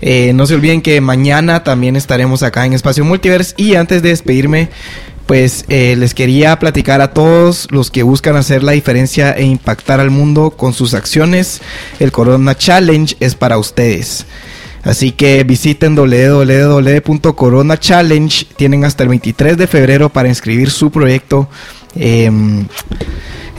[0.00, 4.10] Eh, no se olviden que mañana también estaremos acá en Espacio Multiverse y antes de
[4.10, 4.68] despedirme,
[5.26, 10.00] pues eh, les quería platicar a todos los que buscan hacer la diferencia e impactar
[10.00, 11.60] al mundo con sus acciones.
[11.98, 14.24] El Corona Challenge es para ustedes.
[14.84, 18.46] Así que visiten www.coronachallenge.
[18.56, 21.48] Tienen hasta el 23 de febrero para inscribir su proyecto.
[21.98, 22.66] Em,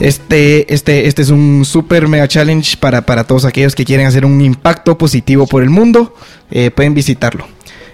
[0.00, 4.24] este, este, este es un super mega challenge para, para todos aquellos que quieren hacer
[4.24, 6.14] un impacto positivo por el mundo.
[6.50, 7.46] Eh, pueden visitarlo.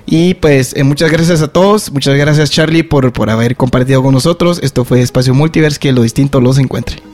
[0.06, 1.90] Y pues eh, muchas gracias a todos.
[1.90, 4.60] Muchas gracias Charlie por, por haber compartido con nosotros.
[4.62, 7.13] Esto fue Espacio Multiverse, que lo distinto los encuentre.